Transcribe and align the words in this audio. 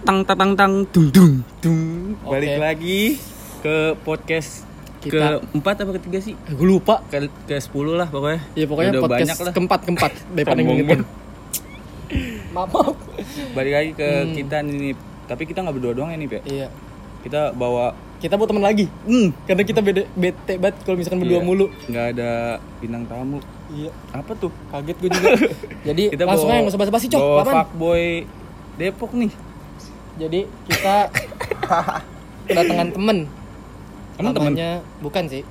tang 0.00 0.18
tang 0.22 0.36
tang 0.36 0.52
tang 0.54 0.72
dung 0.86 1.06
dung 1.10 1.32
dung 1.60 1.80
balik 2.22 2.56
lagi 2.56 3.20
ke 3.60 3.74
podcast 4.00 4.64
Kita- 4.98 5.40
keempat 5.42 5.76
apa 5.80 5.92
ketiga 5.96 6.18
sih 6.20 6.36
Eh, 6.38 6.52
gue 6.52 6.68
lupa. 6.68 7.00
ke 7.06 7.16
ke 7.44 7.56
sepuluh 7.56 7.94
lah 7.94 8.04
pokoknya 8.06 8.40
Ya 8.52 8.64
pokoknya 8.64 8.92
Udah 8.92 9.02
podcast 9.02 9.20
banyak 9.26 9.38
lah 9.40 9.52
keempat 9.54 9.80
keempat 9.82 10.12
daripada 10.36 10.60
ngingetin. 10.60 11.00
Maaf, 12.50 12.68
maaf. 12.68 12.96
balik 13.54 13.72
lagi 13.72 13.90
ke 13.94 14.08
Hmm. 14.20 14.34
kita 14.34 14.56
nih 14.60 14.92
tapi 15.24 15.42
kita 15.44 15.62
nggak 15.62 15.72
berdua 15.72 15.92
doang 15.94 16.10
ya 16.10 16.16
nih 16.16 16.28
Pe. 16.28 16.38
Iya. 16.44 16.68
kita 17.20 17.52
bawa 17.52 17.94
Kita 18.18 18.36
mau 18.36 18.44
temen 18.44 18.60
lagi. 18.60 18.84
hmm, 18.84 19.32
Karena 19.44 19.62
kita 19.62 19.80
beda 19.80 20.04
bete 20.12 20.54
banget 20.54 20.76
kalau 20.82 20.92
misalkan 20.94 21.20
berdua 21.20 21.38
iya, 21.38 21.46
mulu. 21.46 21.66
nggak 21.86 22.06
ada 22.10 22.30
bintang 22.76 23.04
tamu 23.06 23.38
Iya. 23.70 23.88
apa 24.10 24.32
tuh 24.34 24.52
Kaget 24.68 24.96
gue 24.98 25.08
juga. 25.10 25.30
Jadi 25.88 26.02
kita 26.10 26.24
langsung 26.24 26.44
bawa- 26.46 26.56
aja 26.58 26.64
nggak 26.66 26.76
basa-basi, 26.78 27.06
Cok. 27.08 27.20
bawa 27.22 27.42
fuckboy 27.46 28.04
Depok 28.76 29.12
nih 29.14 29.32
Jadi 30.20 30.44
kita 30.68 31.08
kedatangan 32.44 32.88
temen. 32.92 33.18
Emang 34.20 34.32
temen? 34.36 34.52
Namanya 34.52 34.70
bukan 35.00 35.24
sih. 35.32 35.42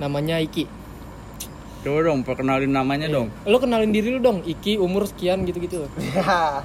Namanya 0.00 0.40
Iki. 0.40 0.64
coba 1.84 2.00
dong 2.00 2.24
perkenalin 2.24 2.72
namanya 2.72 3.12
dong 3.12 3.28
Lo 3.44 3.60
kenalin 3.60 3.92
diri 3.92 4.08
lu 4.08 4.16
dong. 4.16 4.40
Iki 4.40 4.80
umur 4.80 5.04
sekian 5.04 5.44
gitu-gitu. 5.44 5.84
Ya. 6.00 6.64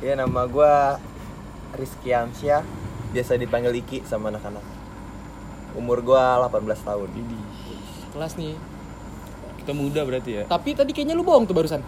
Iya 0.00 0.20
nama 0.20 0.44
gua 0.48 1.00
Rizky 1.76 2.12
Amsyah, 2.12 2.64
biasa 3.12 3.36
dipanggil 3.36 3.72
Iki 3.84 4.08
sama 4.08 4.32
anak-anak. 4.32 4.64
Umur 5.76 6.00
gua 6.00 6.40
18 6.48 6.80
tahun. 6.80 7.08
Kelas 8.16 8.34
nih. 8.40 8.56
kita 9.64 9.72
muda 9.72 10.04
berarti 10.04 10.30
ya 10.36 10.42
Tapi 10.44 10.76
tadi 10.76 10.92
kayaknya 10.92 11.16
lu 11.16 11.24
bohong 11.24 11.48
tuh 11.48 11.56
barusan. 11.56 11.80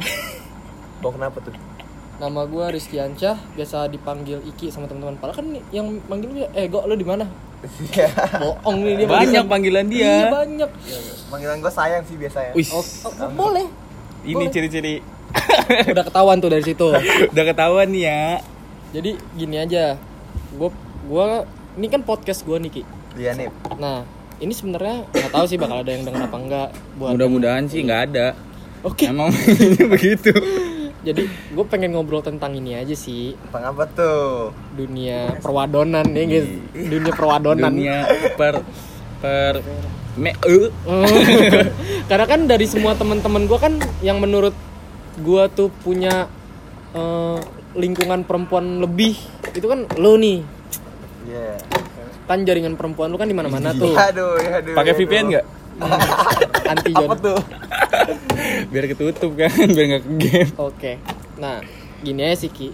Oh 1.05 1.13
kenapa 1.13 1.45
tuh? 1.45 1.53
Nama 2.16 2.41
gua 2.48 2.73
Rizky 2.73 2.97
Ansyah, 2.97 3.37
biasa 3.52 3.87
dipanggil 3.87 4.41
Iki 4.47 4.73
sama 4.73 4.88
teman-teman. 4.88 5.20
Padahal 5.20 5.37
kan 5.37 5.47
yang 5.69 6.01
manggil 6.07 6.33
lu, 6.33 6.41
eh 6.48 6.65
Go, 6.66 6.80
lu 6.83 6.97
di 6.97 7.05
mana? 7.05 7.29
Iya. 7.93 8.09
Bohong 8.38 8.79
nih 8.80 8.95
dia. 8.96 9.07
banyak 9.07 9.45
panggilan 9.45 9.85
Iya, 9.87 10.13
dia 10.23 10.29
banyak. 10.30 10.71
Panggilan 11.29 11.57
gua 11.60 11.73
sayang 11.73 12.04
sih 12.04 12.16
biasanya. 12.16 12.52
Wih, 12.52 12.68
Oh, 12.71 12.80
oh, 13.04 13.13
boleh. 13.30 13.66
ini 14.24 14.45
ciri-ciri 14.49 14.99
Udah 15.93 16.02
ketahuan 16.02 16.41
tuh 16.41 16.49
dari 16.49 16.63
situ. 16.63 16.88
udah 17.32 17.45
ketahuan 17.45 17.87
nih 17.88 18.02
ya 18.07 18.24
Jadi 18.93 19.10
gini 19.35 19.57
aja. 19.59 20.01
Gua 20.57 20.73
gua 21.04 21.45
ini 21.74 21.87
kan 21.87 22.01
podcast 22.01 22.43
gua 22.43 22.57
nih 22.57 22.71
Ki. 22.71 22.82
Iya 23.15 23.32
nih. 23.35 23.48
Nah, 23.76 24.02
ini 24.37 24.52
sebenarnya 24.52 25.04
nggak 25.07 25.32
tahu 25.32 25.45
sih 25.45 25.57
bakal 25.57 25.80
ada 25.80 25.91
yang 25.91 26.02
denger 26.02 26.23
apa 26.23 26.37
enggak 26.38 26.69
buat 26.96 27.10
mudah-mudahan 27.13 27.65
sih 27.66 27.80
nggak 27.82 28.02
ada 28.10 28.26
Oke. 28.85 29.09
emang 29.09 29.32
begitu 29.93 30.29
Jadi 31.07 31.23
gue 31.24 31.65
pengen 31.65 31.95
ngobrol 31.95 32.18
tentang 32.18 32.51
ini 32.52 32.74
aja 32.74 32.90
sih 32.93 33.38
Tentang 33.38 33.71
apa 33.71 33.87
tuh? 33.87 34.51
dunia 34.74 35.38
perwadonan 35.38 36.02
ya 36.04 36.24
guys. 36.26 36.48
Dunia 36.74 37.13
perwadonan. 37.13 37.71
dunia 37.71 37.96
per 38.35 38.66
per 39.16 39.63
me 40.15 40.35
e. 40.35 40.59
Karena 42.10 42.26
kan 42.26 42.40
dari 42.45 42.66
semua 42.66 42.93
teman-teman 42.93 43.46
gue 43.46 43.57
kan 43.57 43.73
yang 44.01 44.18
menurut 44.18 44.52
gue 45.16 45.43
tuh 45.51 45.71
punya 45.79 46.26
eh, 46.90 47.38
lingkungan 47.73 48.20
perempuan 48.23 48.80
lebih 48.80 49.15
itu 49.51 49.65
kan 49.65 49.87
lo 49.95 50.16
nih 50.16 50.43
Iya. 51.26 51.59
kan 52.24 52.43
jaringan 52.43 52.74
perempuan 52.74 53.07
lu 53.07 53.16
kan 53.16 53.26
di 53.26 53.35
mana-mana 53.35 53.70
tuh 53.70 53.91
Aduh, 53.91 54.35
aduh. 54.38 54.74
pakai. 54.74 54.95
VPN 54.95 55.24
nggak 55.29 55.45
anti 56.73 56.93
Apa 56.93 57.15
tuh? 57.15 57.38
biar 58.71 58.85
ketutup 58.87 59.33
kan 59.35 59.51
biar 59.75 59.87
nggak 59.89 60.02
ke 60.02 60.13
game 60.19 60.51
Oke. 60.57 60.93
Nah, 61.37 61.61
gini 61.99 62.21
aja 62.23 62.37
sih 62.38 62.51
Ki. 62.51 62.71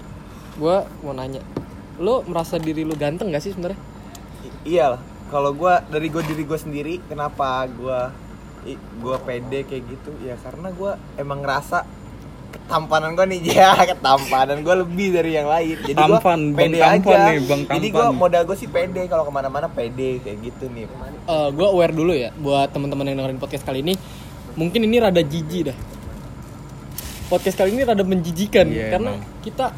Gua 0.55 0.85
mau 1.01 1.11
nanya. 1.11 1.43
Lo 1.97 2.23
merasa 2.23 2.57
diri 2.57 2.83
lu 2.83 2.95
ganteng 2.95 3.29
gak 3.29 3.41
sih 3.41 3.51
sebenarnya? 3.51 3.79
I- 4.43 4.73
iya 4.73 4.85
lah. 4.91 5.01
Kalau 5.29 5.51
gua 5.51 5.83
dari 5.83 6.07
gua 6.07 6.21
diri 6.21 6.43
gua 6.43 6.57
sendiri, 6.57 7.01
kenapa 7.03 7.47
gua 7.69 8.13
i- 8.63 8.79
gua 8.99 9.19
pede 9.19 9.63
kayak 9.63 9.83
gitu? 9.85 10.11
Ya 10.21 10.37
karena 10.37 10.71
gua 10.71 10.95
emang 11.15 11.41
ngerasa 11.41 11.83
ketampanan 12.53 13.13
gua 13.13 13.25
nih 13.25 13.41
ya 13.57 13.73
ketampanan 13.75 14.61
gua 14.61 14.75
lebih 14.79 15.09
dari 15.11 15.33
yang 15.33 15.49
lain 15.49 15.73
jadi 15.81 15.97
gua 15.99 16.21
Tampan, 16.21 16.41
Bang 16.47 16.57
pede 16.61 16.79
Tampan 16.79 16.93
aja 16.93 17.17
nih, 17.27 17.41
Bang 17.43 17.61
jadi 17.67 17.87
gua 17.89 18.05
Tampan. 18.05 18.19
modal 18.19 18.43
gua 18.45 18.57
sih 18.57 18.69
pede 18.69 19.03
kalau 19.09 19.25
ke 19.25 19.33
mana-mana 19.33 19.67
pede 19.67 20.21
kayak 20.21 20.39
gitu 20.43 20.65
nih 20.69 20.85
Eh, 21.23 21.49
gua 21.51 21.67
aware 21.71 21.91
dulu 21.91 22.13
ya 22.13 22.29
buat 22.35 22.69
teman-teman 22.69 23.07
yang 23.07 23.17
dengerin 23.19 23.39
podcast 23.39 23.65
kali 23.65 23.81
ini. 23.81 23.95
Mungkin 24.55 24.81
ini 24.83 24.97
rada 24.97 25.21
jijik 25.21 25.69
dah. 25.69 25.77
Podcast 27.27 27.57
kali 27.57 27.73
ini 27.73 27.83
rada 27.83 28.05
menjijikan 28.05 28.69
Iya, 28.69 28.93
karena 28.93 29.17
emang. 29.17 29.41
kita 29.41 29.73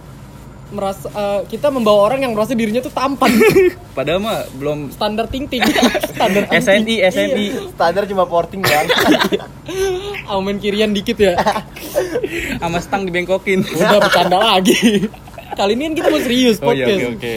merasa 0.75 1.07
eh, 1.07 1.41
kita 1.47 1.71
membawa 1.71 2.11
orang 2.11 2.27
yang 2.27 2.33
merasa 2.35 2.51
dirinya 2.51 2.83
tuh 2.83 2.91
tampan. 2.91 3.31
padahal 3.97 4.19
mah 4.19 4.43
belum 4.53 4.91
Standar 4.91 5.31
ting 5.31 5.47
ting. 5.47 5.62
Standar. 6.11 6.51
SNI 6.51 7.07
SNI 7.07 7.47
standar 7.71 8.03
cuma 8.05 8.27
porting 8.27 8.59
bang 8.59 8.91
Aumen 10.27 10.59
kirian 10.59 10.91
dikit 10.91 11.15
ya. 11.17 11.39
sama 12.59 12.81
stang 12.81 13.06
dibengkokin 13.06 13.62
Udah 13.62 14.03
bercanda 14.03 14.39
lagi. 14.41 15.06
Kali 15.55 15.79
ini 15.79 15.83
kan 15.85 15.95
kita 15.95 16.09
mau 16.11 16.19
serius 16.19 16.59
oh 16.59 16.75
iya 16.75 16.91
podcast. 16.91 16.99
oke 16.99 17.15
oke 17.15 17.35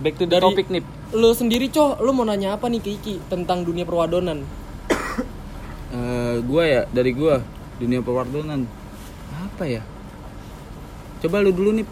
back 0.00 0.14
to 0.14 0.24
the 0.24 0.30
Dari- 0.30 0.40
topic 0.42 0.66
nih 0.70 0.82
Lo 1.10 1.34
sendiri, 1.34 1.66
Cok, 1.66 1.98
lo 1.98 2.14
mau 2.14 2.22
nanya 2.22 2.54
apa 2.54 2.70
nih 2.70 2.78
ke 2.78 2.90
Iki 2.94 3.26
tentang 3.26 3.66
dunia 3.66 3.82
perwadonan? 3.82 4.46
Eh, 6.10 6.36
gua 6.42 6.62
ya 6.64 6.82
dari 6.90 7.12
gua 7.12 7.38
dunia 7.78 8.02
perwardonan 8.02 8.66
apa 9.30 9.64
ya? 9.64 9.82
Coba 11.20 11.38
lu 11.38 11.52
dulu 11.52 11.70
nih 11.72 11.86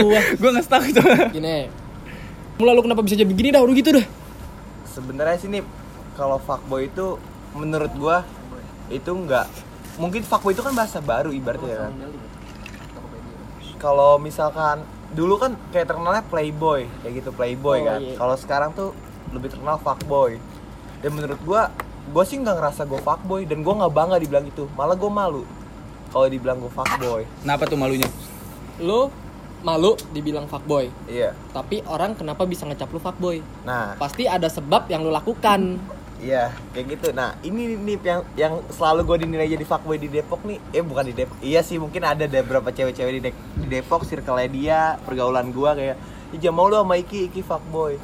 Gua 0.00 0.20
gua 0.40 0.50
nggak 0.50 0.66
tahu 0.66 0.82
coba. 0.94 1.28
Gini. 1.28 1.68
Mula 2.56 2.72
lu 2.72 2.80
kenapa 2.80 3.00
bisa 3.00 3.14
jadi 3.14 3.26
begini 3.26 3.50
dah, 3.50 3.60
udah 3.60 3.74
gitu 3.74 3.90
dah. 3.92 4.06
sebenarnya 4.86 5.36
sih 5.36 5.46
nih 5.48 5.62
kalau 6.12 6.36
fuckboy 6.38 6.86
itu 6.86 7.14
menurut 7.52 7.92
gua 7.94 8.26
itu 8.88 9.06
enggak 9.08 9.46
mungkin 9.96 10.20
fuckboy 10.20 10.50
itu 10.50 10.60
kan 10.60 10.72
bahasa 10.72 10.98
baru 10.98 11.30
ibaratnya 11.30 11.68
ya. 11.68 11.80
Kan 11.80 11.92
kalau 13.76 14.16
misalkan 14.16 14.82
dulu 15.10 15.36
kan 15.36 15.54
kayak 15.70 15.86
terkenalnya 15.86 16.22
playboy 16.22 16.84
kayak 17.00 17.12
gitu 17.16 17.30
playboy 17.30 17.78
Oh, 17.78 17.86
kan. 17.86 18.00
iya. 18.00 18.14
kalau 18.14 18.36
sekarang 18.36 18.70
tuh 18.72 18.90
lebih 19.30 19.48
terkenal 19.48 19.78
fuckboy. 19.78 20.36
Dan 21.00 21.10
menurut 21.12 21.40
gua 21.40 21.70
gua 22.10 22.24
sih 22.26 22.36
nggak 22.36 22.56
ngerasa 22.58 22.82
gua 22.84 23.00
fuckboy 23.00 23.46
dan 23.46 23.62
gua 23.62 23.74
nggak 23.80 23.92
bangga 23.94 24.16
dibilang 24.18 24.46
itu 24.46 24.66
malah 24.74 24.98
gua 24.98 25.10
malu 25.10 25.42
kalau 26.10 26.26
dibilang 26.26 26.58
gua 26.58 26.72
fuckboy 26.72 27.22
kenapa 27.42 27.64
tuh 27.64 27.78
malunya 27.78 28.08
Lu 28.80 29.12
malu 29.60 29.92
dibilang 30.16 30.48
fuckboy, 30.48 30.88
iya 31.04 31.36
tapi 31.52 31.84
orang 31.84 32.16
kenapa 32.16 32.48
bisa 32.48 32.64
ngecap 32.64 32.88
lu 32.88 32.96
fuckboy? 32.96 33.44
nah 33.60 33.92
Pasti 34.00 34.24
ada 34.24 34.48
sebab 34.48 34.88
yang 34.88 35.04
lu 35.04 35.12
lakukan. 35.12 35.76
Iya, 36.20 36.52
kayak 36.76 36.86
gitu. 36.96 37.08
Nah, 37.16 37.32
ini 37.40 37.76
nih 37.80 37.96
yang 38.00 38.20
yang 38.36 38.54
selalu 38.72 39.08
gue 39.08 39.16
dinilai 39.24 39.48
jadi 39.48 39.64
fuckboy 39.64 39.96
di 39.96 40.08
Depok 40.08 40.44
nih. 40.44 40.60
Eh, 40.72 40.84
bukan 40.84 41.08
di 41.08 41.16
Depok. 41.16 41.36
Iya 41.40 41.60
sih, 41.60 41.80
mungkin 41.80 42.04
ada 42.04 42.28
deh 42.28 42.40
beberapa 42.44 42.68
cewek-cewek 42.68 43.12
di, 43.20 43.22
Dek- 43.24 43.44
di 43.56 43.66
Depok, 43.68 44.04
circle 44.04 44.36
dia, 44.52 45.00
pergaulan 45.04 45.48
gua 45.48 45.72
kayak, 45.72 45.96
"Ija 46.36 46.52
mau 46.52 46.68
lu 46.68 46.76
sama 46.76 47.00
Iki, 47.00 47.32
Iki 47.32 47.40
fuckboy." 47.40 47.96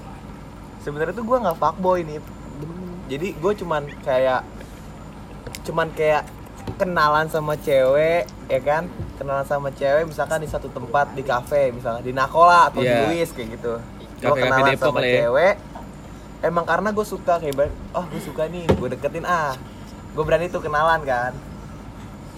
Sebenarnya 0.81 1.13
tuh 1.13 1.25
gua 1.29 1.45
nggak 1.45 1.61
fuckboy 1.61 2.09
nih. 2.09 2.21
Jadi 3.07 3.29
gue 3.33 3.53
cuman 3.57 3.83
kayak 4.01 4.43
cuman 5.63 5.89
kayak 5.93 6.27
kenalan 6.75 7.27
sama 7.27 7.55
cewek, 7.57 8.23
ya 8.47 8.61
kan? 8.61 8.87
Kenalan 9.17 9.45
sama 9.45 9.71
cewek 9.71 10.05
misalkan 10.05 10.39
di 10.39 10.47
satu 10.47 10.67
tempat 10.69 11.13
di 11.13 11.23
kafe, 11.23 11.71
misalkan 11.71 12.03
di 12.03 12.11
Nakola 12.11 12.69
atau 12.69 12.81
Iya. 12.81 13.07
di 13.07 13.15
Luis 13.15 13.31
kayak 13.31 13.49
gitu. 13.55 13.75
Gue 14.19 14.35
kenalan 14.35 14.73
Depok 14.73 14.91
sama 14.91 15.01
ya. 15.01 15.13
cewek, 15.23 15.55
emang 16.43 16.65
karena 16.65 16.89
gue 16.91 17.07
suka 17.07 17.35
kayak 17.37 17.55
oh 17.93 18.05
gue 18.05 18.21
suka 18.21 18.47
nih 18.47 18.67
gue 18.67 18.89
deketin 18.91 19.25
ah 19.25 19.55
gue 20.13 20.23
berani 20.23 20.47
tuh 20.47 20.61
kenalan 20.61 21.01
kan 21.03 21.33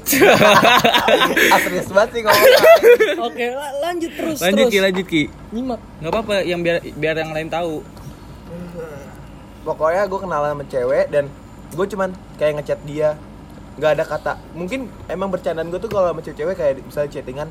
serius 1.60 1.88
banget 1.88 2.10
sih 2.10 2.20
ngomongnya 2.22 2.58
Oke, 3.20 3.44
la- 3.50 3.76
lanjut 3.82 4.10
terus 4.10 4.38
lanjut 4.40 4.64
terus. 4.64 4.72
ki 4.72 4.78
lanjut 4.80 5.06
ki 5.06 5.22
Nyimak. 5.52 5.81
nggak 6.00 6.10
apa-apa 6.10 6.34
yang 6.43 6.60
biar 6.60 6.76
biar 6.90 7.14
yang 7.19 7.31
lain 7.31 7.48
tahu 7.48 7.84
pokoknya 9.62 10.06
gue 10.06 10.19
kenalan 10.19 10.50
sama 10.55 10.64
cewek 10.66 11.06
dan 11.10 11.25
gue 11.75 11.87
cuman 11.94 12.10
kayak 12.37 12.62
ngechat 12.62 12.81
dia. 12.87 13.14
Nggak 13.78 13.90
ada 13.94 14.05
kata. 14.05 14.32
Mungkin 14.55 14.90
emang 15.06 15.31
bercandaan 15.31 15.70
gue 15.70 15.81
tuh 15.81 15.90
kalau 15.90 16.10
sama 16.10 16.22
cewek 16.22 16.55
kayak 16.58 16.82
misalnya 16.82 17.10
chattingan 17.14 17.49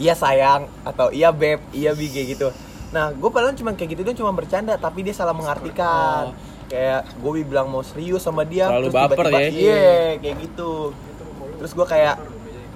iya 0.00 0.16
sayang 0.16 0.68
atau 0.88 1.12
iya 1.12 1.28
beb 1.28 1.60
iya 1.76 1.92
kayak 1.92 2.26
gitu. 2.36 2.48
Nah 2.92 3.12
gue 3.12 3.30
padahal 3.32 3.56
cuma 3.56 3.76
kayak 3.76 3.96
gitu 3.96 4.02
dia 4.04 4.16
cuma 4.16 4.32
bercanda 4.32 4.76
tapi 4.80 5.04
dia 5.04 5.14
salah 5.16 5.36
mengartikan. 5.36 6.32
Oh. 6.32 6.50
kayak 6.72 7.04
gue 7.20 7.44
bilang 7.44 7.68
mau 7.68 7.84
serius 7.84 8.24
sama 8.24 8.48
dia 8.48 8.64
Terlalu 8.64 8.88
terus 8.88 8.96
baper 8.96 9.26
tiba-tiba, 9.28 9.44
ya. 9.44 9.48
iya 9.52 9.92
kayak 10.24 10.36
gitu. 10.40 10.72
Terus 11.60 11.72
gue 11.76 11.86
kayak 11.86 12.16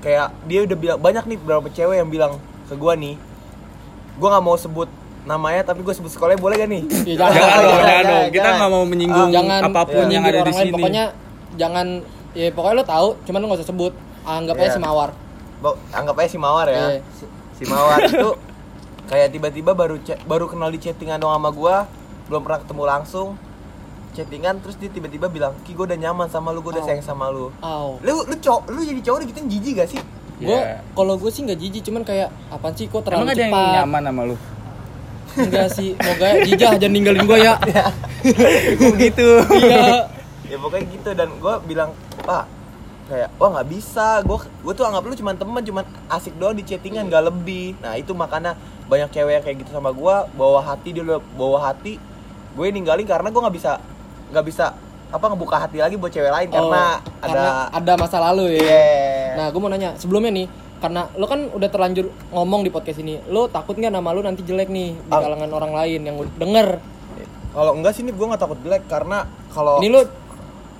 kayak 0.04 0.26
dia 0.44 0.60
udah 0.68 0.76
bilang 0.76 0.98
banyak 1.00 1.24
nih 1.24 1.38
beberapa 1.40 1.68
cewek 1.72 1.96
yang 1.96 2.10
bilang 2.12 2.36
ke 2.68 2.74
gue 2.76 2.92
nih 2.92 3.14
gue 4.16 4.28
nggak 4.28 4.44
mau 4.44 4.56
sebut 4.56 4.88
namanya 5.26 5.62
tapi 5.62 5.82
gue 5.82 5.90
sebut 5.90 6.08
sekolahnya 6.08 6.38
boleh 6.38 6.56
gak 6.56 6.68
nih 6.68 6.82
Ya, 7.04 7.14
jangan, 7.18 7.34
jangan 7.34 7.58
dong 7.58 7.66
jangan, 7.66 7.82
jangan 7.82 8.04
dong 8.06 8.24
kita 8.30 8.48
nggak 8.48 8.70
mau 8.70 8.84
menyinggung 8.84 9.30
jangan 9.30 9.60
apa 9.60 9.80
pun 9.84 10.04
yang 10.06 10.22
menyindir 10.22 10.32
ada 10.32 10.40
di 10.40 10.52
sini 10.54 10.72
Pokoknya 10.72 11.04
jangan 11.52 11.86
ya 12.32 12.48
pokoknya 12.50 12.74
lo 12.74 12.84
tahu, 12.84 13.08
cuman 13.22 13.38
lo 13.38 13.46
gak 13.48 13.58
usah 13.58 13.68
sebut. 13.68 13.92
Anggap 14.22 14.54
aja 14.56 14.64
Iya. 14.64 14.72
si 14.72 14.80
Mawar. 14.80 15.10
Bo- 15.56 15.78
anggap 15.90 16.14
aja 16.16 16.28
si 16.28 16.36
Mawar 16.36 16.66
ya 16.66 16.76
Iya. 16.92 17.00
si 17.52 17.64
Mawar 17.64 17.98
itu 18.06 18.28
kayak 19.04 19.28
tiba-tiba 19.30 19.70
baru 19.72 19.96
baru 20.22 20.44
kenal 20.46 20.68
di 20.68 20.78
chattingan 20.78 21.16
doang 21.16 21.36
sama 21.36 21.50
gue 21.50 21.74
belum 22.26 22.40
pernah 22.40 22.60
ketemu 22.60 22.82
langsung 22.84 23.28
chattingan 24.12 24.58
terus 24.58 24.74
dia 24.74 24.88
tiba-tiba 24.88 25.26
bilang 25.26 25.52
ki 25.60 25.72
gue 25.72 25.84
udah 25.84 25.96
nyaman 25.96 26.26
sama 26.26 26.50
lu 26.50 26.60
gue 26.60 26.70
udah 26.70 26.80
Oh. 26.80 26.86
sayang 26.86 27.00
sama 27.00 27.28
lu 27.28 27.52
Aw. 27.58 28.00
lu 28.00 28.14
lu 28.22 28.34
cowok 28.36 28.62
lu 28.68 28.80
jadi 28.80 29.00
cowok 29.02 29.18
gitu 29.26 29.40
jijik 29.48 29.74
gak 29.76 29.88
sih 29.88 30.00
Gue 30.36 30.52
Iya. 30.52 30.84
kalau 30.92 31.16
gue 31.16 31.30
sih 31.30 31.40
nggak 31.40 31.56
jijik, 31.56 31.82
cuman 31.82 32.04
kayak 32.04 32.28
apaan 32.50 32.76
sih 32.76 32.84
kok 32.84 33.00
terlalu 33.00 33.24
Emang 33.24 33.32
ada 33.32 33.40
yang 33.40 33.48
cepat. 33.50 33.72
nyaman 33.80 34.02
sama 34.04 34.22
lu? 34.22 34.36
Enggak 35.36 35.68
sih, 35.72 35.92
moga 35.96 36.26
jijah 36.42 36.76
jangan 36.80 36.92
ninggalin 36.92 37.24
gue 37.28 37.38
ya. 37.38 37.54
Begitu. 38.80 39.28
Iya. 39.52 40.08
ya 40.46 40.56
pokoknya 40.62 40.84
gitu 40.94 41.10
dan 41.10 41.28
gue 41.42 41.54
bilang 41.66 41.90
pak 42.22 42.46
kayak 43.10 43.34
wah 43.34 43.50
nggak 43.50 43.66
bisa 43.66 44.22
gue 44.22 44.38
gue 44.46 44.74
tuh 44.78 44.86
anggap 44.86 45.02
lu 45.02 45.18
cuma 45.18 45.34
teman 45.34 45.58
cuman 45.58 45.82
asik 46.06 46.38
doang 46.38 46.54
di 46.54 46.62
chattingan 46.62 47.10
gak 47.10 47.26
lebih 47.26 47.74
nah 47.82 47.98
itu 47.98 48.14
makanya 48.14 48.54
banyak 48.86 49.10
cewek 49.10 49.32
yang 49.38 49.44
kayak 49.46 49.56
gitu 49.66 49.74
sama 49.74 49.90
gue 49.90 50.14
bawa 50.38 50.62
hati 50.62 50.94
dia 50.94 51.02
udah 51.02 51.18
bawa 51.34 51.58
hati 51.70 51.98
gue 52.54 52.66
ninggalin 52.70 53.02
karena 53.02 53.26
gue 53.26 53.42
nggak 53.42 53.56
bisa 53.58 53.82
nggak 54.30 54.44
bisa 54.46 54.74
apa 55.06 55.24
ngebuka 55.30 55.56
hati 55.58 55.78
lagi 55.78 55.94
buat 55.98 56.10
cewek 56.10 56.30
lain 56.30 56.48
karena 56.50 56.98
Oh, 56.98 57.22
ada 57.22 57.26
karena 57.26 57.50
ada 57.70 57.92
masa 57.94 58.18
lalu 58.18 58.58
ya. 58.58 58.62
Iya. 58.62 58.86
Nah, 59.38 59.46
gue 59.54 59.60
mau 59.62 59.70
nanya, 59.70 59.94
sebelumnya 59.94 60.30
nih, 60.34 60.46
karena 60.86 61.10
lo 61.18 61.26
kan 61.26 61.50
udah 61.50 61.66
terlanjur 61.66 62.06
ngomong 62.30 62.62
di 62.62 62.70
podcast 62.70 63.02
ini, 63.02 63.18
lo 63.26 63.50
takut 63.50 63.74
nggak 63.74 63.90
nama 63.90 64.14
lo 64.14 64.22
nanti 64.22 64.46
jelek 64.46 64.70
nih 64.70 64.94
di 64.94 65.10
kalangan 65.10 65.50
orang 65.50 65.72
lain 65.74 66.00
yang 66.00 66.16
denger? 66.38 66.78
kalau 67.50 67.72
enggak 67.72 67.96
sih 67.96 68.04
nih 68.04 68.12
gue 68.12 68.26
nggak 68.28 68.38
takut 68.38 68.60
jelek 68.62 68.84
karena 68.84 69.24
kalau 69.48 69.80
Ini 69.80 69.88
lo 69.88 70.04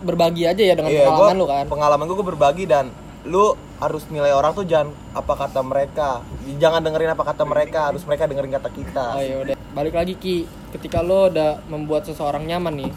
berbagi 0.05 0.44
aja 0.44 0.61
ya 0.61 0.76
dengan 0.76 0.93
Iya, 0.93 1.08
pengalaman 1.08 1.25
gua- 1.32 1.41
lo 1.41 1.47
kan? 1.49 1.64
Pengalaman 1.67 2.05
gue 2.05 2.17
gue 2.20 2.29
berbagi 2.29 2.64
dan 2.69 2.93
lu 3.25 3.56
harus 3.81 4.05
nilai 4.12 4.31
orang 4.31 4.53
tuh 4.53 4.62
jangan 4.62 4.93
apa 5.11 5.32
kata 5.35 5.64
mereka. 5.64 6.20
Jangan 6.61 6.85
dengerin 6.85 7.17
apa 7.17 7.25
kata 7.25 7.49
mereka, 7.49 7.91
harus 7.91 8.05
mereka 8.05 8.29
dengerin 8.29 8.52
kata 8.55 8.69
kita. 8.70 9.05
Oh 9.17 9.25
iya 9.25 9.37
udah. 9.41 9.55
Balik 9.73 9.97
lagi 9.97 10.14
Ki, 10.20 10.44
ketika 10.70 11.00
lo 11.00 11.32
udah 11.32 11.64
membuat 11.67 12.05
seseorang 12.05 12.44
nyaman 12.44 12.76
nih, 12.76 12.91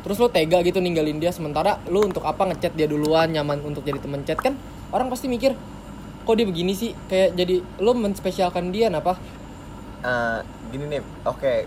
terus 0.00 0.16
lo 0.16 0.32
tega 0.32 0.64
gitu 0.64 0.80
ninggalin 0.80 1.20
dia 1.20 1.36
sementara 1.36 1.76
lo 1.86 2.02
untuk 2.02 2.24
apa 2.24 2.48
ngechat 2.48 2.72
dia 2.72 2.88
duluan 2.88 3.28
nyaman 3.28 3.60
untuk 3.60 3.84
jadi 3.84 4.00
temen 4.00 4.24
chat 4.24 4.40
kan 4.40 4.56
orang 4.96 5.10
pasti 5.10 5.26
mikir 5.26 5.52
kok 6.26 6.34
dia 6.34 6.44
begini 6.44 6.74
sih 6.74 6.90
kayak 7.06 7.32
jadi 7.32 7.54
lo 7.78 7.94
menspesialkan 7.94 8.68
dia 8.68 8.90
kenapa 8.90 9.14
Eh, 9.98 10.38
gini 10.70 10.86
nih, 10.88 11.02
oke. 11.24 11.66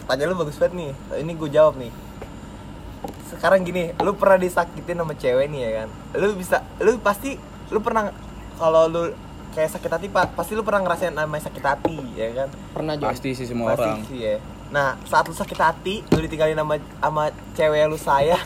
Pertanyaan 0.00 0.28
lu 0.28 0.40
bagus 0.40 0.56
banget 0.56 0.74
nih. 0.74 0.90
Ini 1.16 1.32
gue 1.32 1.46
jawab 1.48 1.78
nih. 1.78 1.92
Sekarang 3.28 3.62
gini, 3.62 3.94
lu 3.96 4.14
pernah 4.14 4.34
disakitin 4.34 4.98
sama 4.98 5.14
cewek 5.14 5.46
nih 5.46 5.60
ya 5.60 5.70
kan? 5.76 5.88
Lu 6.16 6.34
bisa, 6.34 6.64
lu 6.78 6.98
pasti, 6.98 7.38
lu 7.68 7.78
pernah 7.78 8.10
kalau 8.56 8.88
lu 8.88 9.02
kayak 9.54 9.70
sakit 9.70 9.90
hati, 9.92 10.06
Pak, 10.08 10.34
pasti 10.34 10.54
lu 10.54 10.62
pernah 10.62 10.82
ngerasain 10.82 11.14
namanya 11.14 11.46
sakit 11.46 11.62
hati, 11.62 11.98
ya 12.14 12.28
kan? 12.34 12.48
pernah 12.72 12.94
Jo 12.94 13.06
Pasti 13.06 13.30
sih 13.30 13.46
semua 13.46 13.70
Pasti 13.70 13.84
orang. 13.84 14.00
sih 14.06 14.18
ya. 14.18 14.36
Nah, 14.68 14.88
saat 15.04 15.24
lu 15.24 15.36
sakit 15.36 15.58
hati, 15.58 15.94
lu 16.08 16.18
ditinggalin 16.18 16.58
sama 16.58 16.74
sama 16.98 17.22
cewek 17.54 17.78
yang 17.78 17.90
lu 17.90 18.00
sayang. 18.00 18.42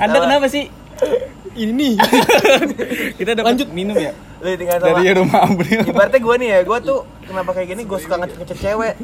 Anda 0.00 0.16
kenapa 0.18 0.46
sih? 0.48 0.72
Ini 1.58 1.96
Kita 3.18 3.32
dapat 3.32 3.56
Lanjut. 3.56 3.68
minum 3.72 3.96
ya? 3.96 4.12
lu 4.36 4.52
ditinggalin 4.52 4.80
sama 4.80 4.92
Dari 4.94 5.10
rumah 5.16 5.40
Abril. 5.42 5.80
ibaratnya 5.82 6.20
gue 6.20 6.34
nih 6.36 6.48
ya 6.50 6.60
gue 6.60 6.78
tuh 6.84 6.98
kenapa 7.24 7.50
kayak 7.50 7.68
gini 7.72 7.82
gue 7.82 7.98
suka 7.98 8.14
ngecek 8.16 8.36
ngecek 8.38 8.58
cewek. 8.60 8.94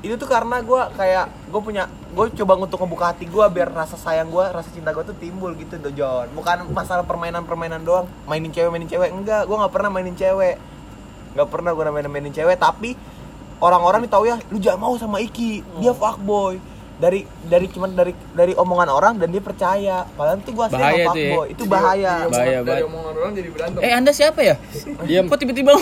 Itu 0.00 0.16
tuh 0.16 0.24
karena 0.24 0.56
gue 0.58 0.80
kayak 0.96 1.24
gue 1.52 1.60
punya 1.60 1.84
gue 2.10 2.24
coba 2.34 2.52
untuk 2.56 2.80
ngebuka 2.80 3.12
hati 3.12 3.28
gue 3.28 3.44
biar 3.46 3.68
rasa 3.68 3.94
sayang 3.94 4.32
gue 4.32 4.40
rasa 4.40 4.72
cinta 4.72 4.90
gue 4.90 5.04
tuh 5.04 5.12
timbul 5.14 5.52
gitu 5.54 5.76
tuh 5.76 5.92
John. 5.92 6.32
Bukan 6.32 6.72
masalah 6.72 7.04
permainan 7.04 7.44
permainan 7.44 7.84
doang. 7.84 8.08
Mainin 8.24 8.48
cewek 8.48 8.72
mainin 8.72 8.88
cewek. 8.88 9.12
Enggak 9.12 9.44
gue 9.44 9.52
nggak 9.54 9.68
pernah 9.70 9.90
mainin 9.92 10.16
cewek. 10.16 10.56
Nggak 11.36 11.48
pernah 11.52 11.70
gue 11.70 11.84
mainin 11.86 12.08
mainin 12.10 12.32
cewek 12.32 12.56
tapi 12.56 12.96
orang-orang 13.60 14.00
nih 14.00 14.10
tahu 14.10 14.24
ya 14.24 14.40
lu 14.48 14.56
jangan 14.56 14.80
mau 14.80 14.96
sama 14.96 15.20
Iki. 15.20 15.76
Dia 15.78 15.92
fuckboy 15.92 16.56
dari 17.00 17.24
dari 17.48 17.66
cuman 17.72 17.96
dari 17.96 18.12
dari 18.36 18.52
omongan 18.52 18.88
orang 18.92 19.14
dan 19.16 19.32
dia 19.32 19.40
percaya. 19.40 20.04
Padahal 20.04 20.44
tuh 20.44 20.52
gue 20.52 20.64
asli 20.68 20.76
Bahaya 20.76 20.92
nggak 20.92 21.00
tuh 21.00 21.16
ya. 21.16 21.30
fuckboy 21.32 21.46
itu 21.48 21.62
bahaya. 21.64 22.14
Bahaya 22.28 22.58
dari 22.60 22.68
banget. 22.68 22.84
omongan 22.92 23.14
orang 23.16 23.32
jadi 23.32 23.48
berantem. 23.48 23.80
Eh, 23.80 23.92
Anda 23.96 24.12
siapa 24.12 24.40
ya? 24.44 24.54
Diam. 25.08 25.24
Kok 25.32 25.38
tiba-tiba 25.40 25.72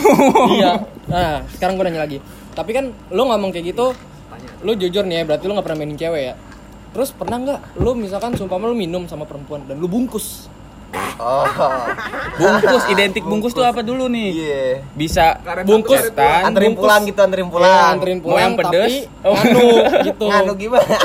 iya. 0.55 0.73
Nah 1.11 1.43
sekarang 1.53 1.75
gue 1.75 1.85
nanya 1.91 2.00
lagi. 2.06 2.19
Tapi 2.55 2.70
kan 2.70 2.94
lo 3.11 3.23
ngomong 3.29 3.50
kayak 3.50 3.67
gitu 3.75 3.87
lo 4.59 4.75
jujur 4.75 5.06
nih 5.06 5.23
ya 5.23 5.25
berarti 5.26 5.44
lo 5.47 5.53
nggak 5.59 5.67
pernah 5.67 5.79
mainin 5.82 5.99
cewek 5.99 6.23
ya? 6.23 6.35
Terus 6.94 7.11
pernah 7.12 7.37
nggak 7.43 7.61
lo 7.82 7.91
misalkan 7.99 8.38
sumpah 8.38 8.56
lo 8.62 8.75
minum 8.79 9.11
sama 9.11 9.26
perempuan 9.26 9.67
dan 9.67 9.82
lo 9.82 9.91
bungkus 9.91 10.47
oh. 11.19 11.44
Bungkus, 12.38 12.85
identik 12.94 13.25
bungkus 13.26 13.52
tuh 13.52 13.67
apa 13.67 13.81
dulu 13.82 14.06
nih? 14.08 14.29
iya. 14.32 14.67
Bisa 14.94 15.37
Karet 15.43 15.64
bungkus 15.67 16.02
tan, 16.14 16.49
anterin 16.52 16.73
bungkus. 16.73 16.82
pulang 16.87 17.02
gitu 17.05 17.20
anterin 17.20 17.46
ya, 17.46 17.52
pulang. 17.52 17.88
anterin 17.93 18.19
Mau 18.19 18.25
pulang 18.25 18.40
yang 18.40 18.55
pedes? 18.56 18.94
tapi 18.94 19.26
Oh. 19.26 19.35
nganu 19.35 19.67
gitu. 20.08 20.25
Nganu 20.29 20.52
gimana? 20.56 20.96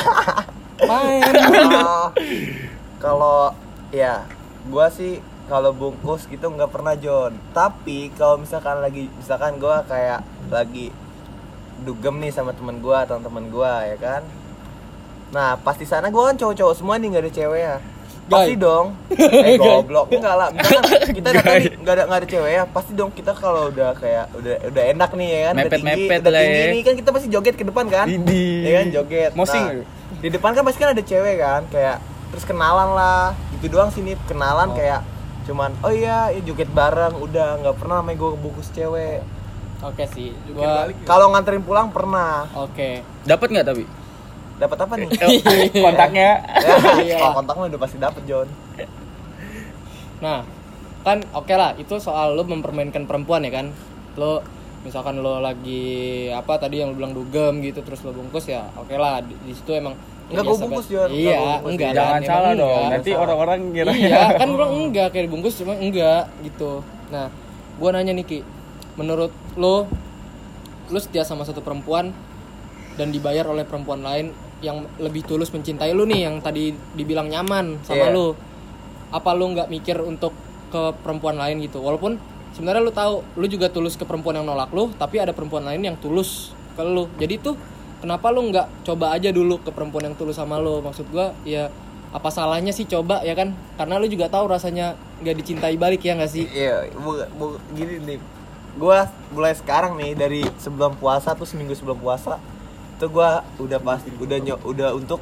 Main. 0.90 1.22
Oh, 1.74 2.08
kalau 3.00 3.40
ya 3.92 4.24
gua 4.68 4.88
sih 4.90 5.20
kalau 5.48 5.76
bungkus 5.76 6.24
gitu 6.28 6.48
nggak 6.48 6.72
pernah 6.72 6.96
John 6.96 7.36
tapi 7.52 8.08
kalau 8.16 8.40
misalkan 8.40 8.80
lagi 8.80 9.12
misalkan 9.20 9.60
gua 9.60 9.84
kayak 9.84 10.24
lagi 10.48 10.88
dugem 11.84 12.16
nih 12.24 12.32
sama 12.32 12.56
temen 12.56 12.80
gua 12.80 13.04
atau 13.04 13.20
temen 13.20 13.52
gua 13.52 13.84
ya 13.84 14.00
kan? 14.00 14.24
Nah 15.36 15.60
pas 15.60 15.76
di 15.76 15.84
sana 15.84 16.08
gua 16.08 16.32
kan 16.32 16.40
cowok-cowok 16.40 16.76
semua 16.80 16.96
nih 16.96 17.08
nggak 17.12 17.24
ada 17.28 17.32
cewek 17.32 17.62
ya 17.64 17.76
pasti 18.30 18.54
dong. 18.56 18.86
Eh 19.48 19.56
goblok. 19.60 20.08
Enggak 20.12 20.36
lah 20.40 20.48
misalkan 20.52 21.10
kita 21.18 21.30
datang 21.36 21.56
nih 21.60 21.74
nggak 21.80 21.94
ada 21.94 22.04
nggak 22.08 22.20
ada 22.24 22.28
cewek 22.28 22.52
ya. 22.52 22.64
Pasti 22.70 22.92
dong 22.96 23.10
kita 23.12 23.32
kalau 23.36 23.70
udah 23.70 23.90
kayak 23.98 24.26
udah 24.36 24.56
udah 24.72 24.84
enak 24.96 25.10
nih 25.16 25.28
ya 25.28 25.40
kan 25.44 25.54
udah 25.54 25.64
tinggi 25.70 25.84
Mepet-mepet 25.84 26.20
udah 26.22 26.32
lah 26.32 26.42
tinggi 26.42 26.60
ya. 26.60 26.68
nih. 26.72 26.82
Kan 26.82 26.94
kita 27.00 27.10
pasti 27.12 27.28
joget 27.30 27.56
ke 27.56 27.64
depan 27.68 27.86
kan? 27.92 28.06
Idi. 28.08 28.48
ya 28.64 28.72
kan 28.80 28.88
joget. 28.92 29.32
Mosing. 29.36 29.66
Nah, 29.66 30.20
di 30.24 30.28
depan 30.32 30.52
kan 30.56 30.64
pasti 30.64 30.80
kan 30.80 30.90
ada 30.96 31.04
cewek 31.04 31.36
kan 31.40 31.62
kayak 31.70 31.98
terus 32.32 32.44
kenalan 32.48 32.90
lah. 32.96 33.36
Itu 33.60 33.66
doang 33.68 33.92
sini 33.92 34.16
kenalan 34.28 34.72
kayak 34.76 35.02
cuman 35.44 35.76
oh 35.84 35.92
iya 35.92 36.32
ya 36.32 36.40
joget 36.44 36.70
bareng. 36.72 37.20
Udah 37.20 37.60
nggak 37.60 37.76
pernah 37.80 38.00
namanya 38.00 38.18
gue 38.20 38.30
bungkus 38.40 38.72
cewek. 38.72 39.24
Oke 39.84 40.08
sih. 40.16 40.32
Jungkir 40.48 40.64
gua 40.64 40.88
ya. 40.88 40.96
kalau 41.04 41.28
nganterin 41.36 41.64
pulang 41.64 41.92
pernah. 41.92 42.48
Oke. 42.56 43.04
Dapat 43.28 43.48
nggak 43.52 43.68
tapi? 43.68 43.84
Dapat 44.64 44.78
apa 44.80 44.94
nih 44.96 45.08
Kontaknya. 45.76 46.30
ya, 46.56 46.76
Iya. 47.02 47.18
kalau 47.20 47.36
kontak 47.38 47.56
mah 47.56 47.66
udah 47.68 47.82
pasti 47.82 47.98
dapet 47.98 48.24
John 48.24 48.48
Nah, 50.20 50.40
kan 51.02 51.20
oke 51.30 51.52
lah 51.52 51.76
itu 51.76 52.00
soal 52.00 52.32
lo 52.32 52.44
mempermainkan 52.44 53.04
perempuan 53.04 53.44
ya 53.44 53.52
kan. 53.54 53.68
Lo 54.16 54.40
misalkan 54.82 55.20
lo 55.20 55.40
lagi 55.40 55.84
apa 56.30 56.56
tadi 56.58 56.80
yang 56.80 56.92
lo 56.92 56.98
bilang 56.98 57.12
dugem 57.12 57.60
gitu 57.62 57.80
terus 57.80 58.00
lo 58.02 58.12
bungkus 58.12 58.48
ya 58.48 58.68
oke 58.74 58.92
lah 58.94 59.20
di, 59.20 59.32
di 59.42 59.52
situ 59.52 59.72
emang 59.72 59.96
ya 60.28 60.40
Enggak, 60.40 60.44
gua 60.44 60.50
biasa 60.50 60.64
bungkus. 60.66 60.86
Enggak, 60.86 61.08
Iya, 61.10 61.40
bungkus. 61.40 61.68
enggak. 61.70 61.92
Jangan 61.94 62.12
kan, 62.14 62.22
salah 62.26 62.52
dong. 62.54 62.68
enggak. 62.70 62.92
Nanti 62.92 63.12
orang-orang 63.14 63.60
kira 63.72 63.92
Iya, 63.94 64.22
kan 64.34 64.48
bilang 64.50 64.72
enggak 64.78 65.08
kayak 65.10 65.26
dibungkus 65.28 65.56
cuma 65.56 65.74
enggak 65.76 66.24
gitu. 66.42 66.72
Nah, 67.10 67.28
gua 67.76 67.90
nanya 67.92 68.12
nih 68.14 68.26
Ki, 68.26 68.40
menurut 68.96 69.32
lo 69.54 69.88
lo 70.86 71.00
setia 71.00 71.24
sama 71.24 71.44
satu 71.44 71.60
perempuan 71.60 72.12
dan 72.94 73.08
dibayar 73.10 73.44
oleh 73.46 73.64
perempuan 73.64 74.00
lain 74.00 74.32
yang 74.64 74.88
lebih 74.96 75.22
tulus 75.22 75.52
mencintai 75.52 75.92
lu 75.92 76.08
nih 76.08 76.26
yang 76.26 76.40
tadi 76.40 76.72
dibilang 76.96 77.28
nyaman 77.28 77.84
sama 77.84 78.08
Iya. 78.08 78.16
lu. 78.16 78.28
Apa 79.12 79.36
lu 79.36 79.52
nggak 79.52 79.68
mikir 79.68 80.00
untuk 80.00 80.32
ke 80.72 80.82
perempuan 81.04 81.36
lain 81.36 81.60
gitu? 81.60 81.78
Walaupun 81.78 82.16
sebenarnya 82.56 82.82
lu 82.82 82.90
tahu 82.90 83.14
lu 83.36 83.46
juga 83.46 83.68
tulus 83.68 83.94
ke 83.94 84.08
perempuan 84.08 84.40
yang 84.40 84.48
nolak 84.48 84.72
lu 84.72 84.90
tapi 84.94 85.20
ada 85.20 85.30
perempuan 85.30 85.62
lain 85.62 85.84
yang 85.84 85.98
tulus 85.98 86.50
ke 86.74 86.82
lu. 86.82 87.12
Jadi 87.20 87.38
tuh 87.38 87.56
kenapa 88.00 88.32
lu 88.32 88.48
nggak 88.48 88.88
coba 88.88 89.12
aja 89.12 89.30
dulu 89.30 89.60
ke 89.60 89.70
perempuan 89.70 90.08
yang 90.08 90.16
tulus 90.16 90.40
sama 90.40 90.58
lu? 90.58 90.80
Maksud 90.80 91.12
gua 91.12 91.36
ya 91.44 91.68
apa 92.10 92.30
salahnya 92.30 92.72
sih 92.72 92.88
coba 92.88 93.20
ya 93.22 93.36
kan? 93.36 93.52
Karena 93.76 94.00
lu 94.00 94.08
juga 94.08 94.32
tahu 94.32 94.48
rasanya 94.48 94.96
nggak 95.20 95.36
dicintai 95.36 95.76
balik 95.76 96.02
ya 96.02 96.16
nggak 96.16 96.32
sih? 96.32 96.48
Iya 96.48 96.88
bu, 96.96 97.20
bu- 97.36 97.60
gini 97.72 98.00
nih. 98.02 98.18
Gua 98.74 99.06
mulai 99.30 99.54
sekarang 99.54 99.94
nih 99.94 100.16
dari 100.16 100.42
sebelum 100.58 100.96
puasa 100.96 101.36
tuh 101.36 101.46
seminggu 101.46 101.76
sebelum 101.76 101.94
puasa 101.96 102.42
itu 103.04 103.12
gua 103.12 103.44
udah 103.60 103.80
pasti 103.84 104.16
udah 104.16 104.38
nyo, 104.40 104.56
udah 104.64 104.96
untuk 104.96 105.20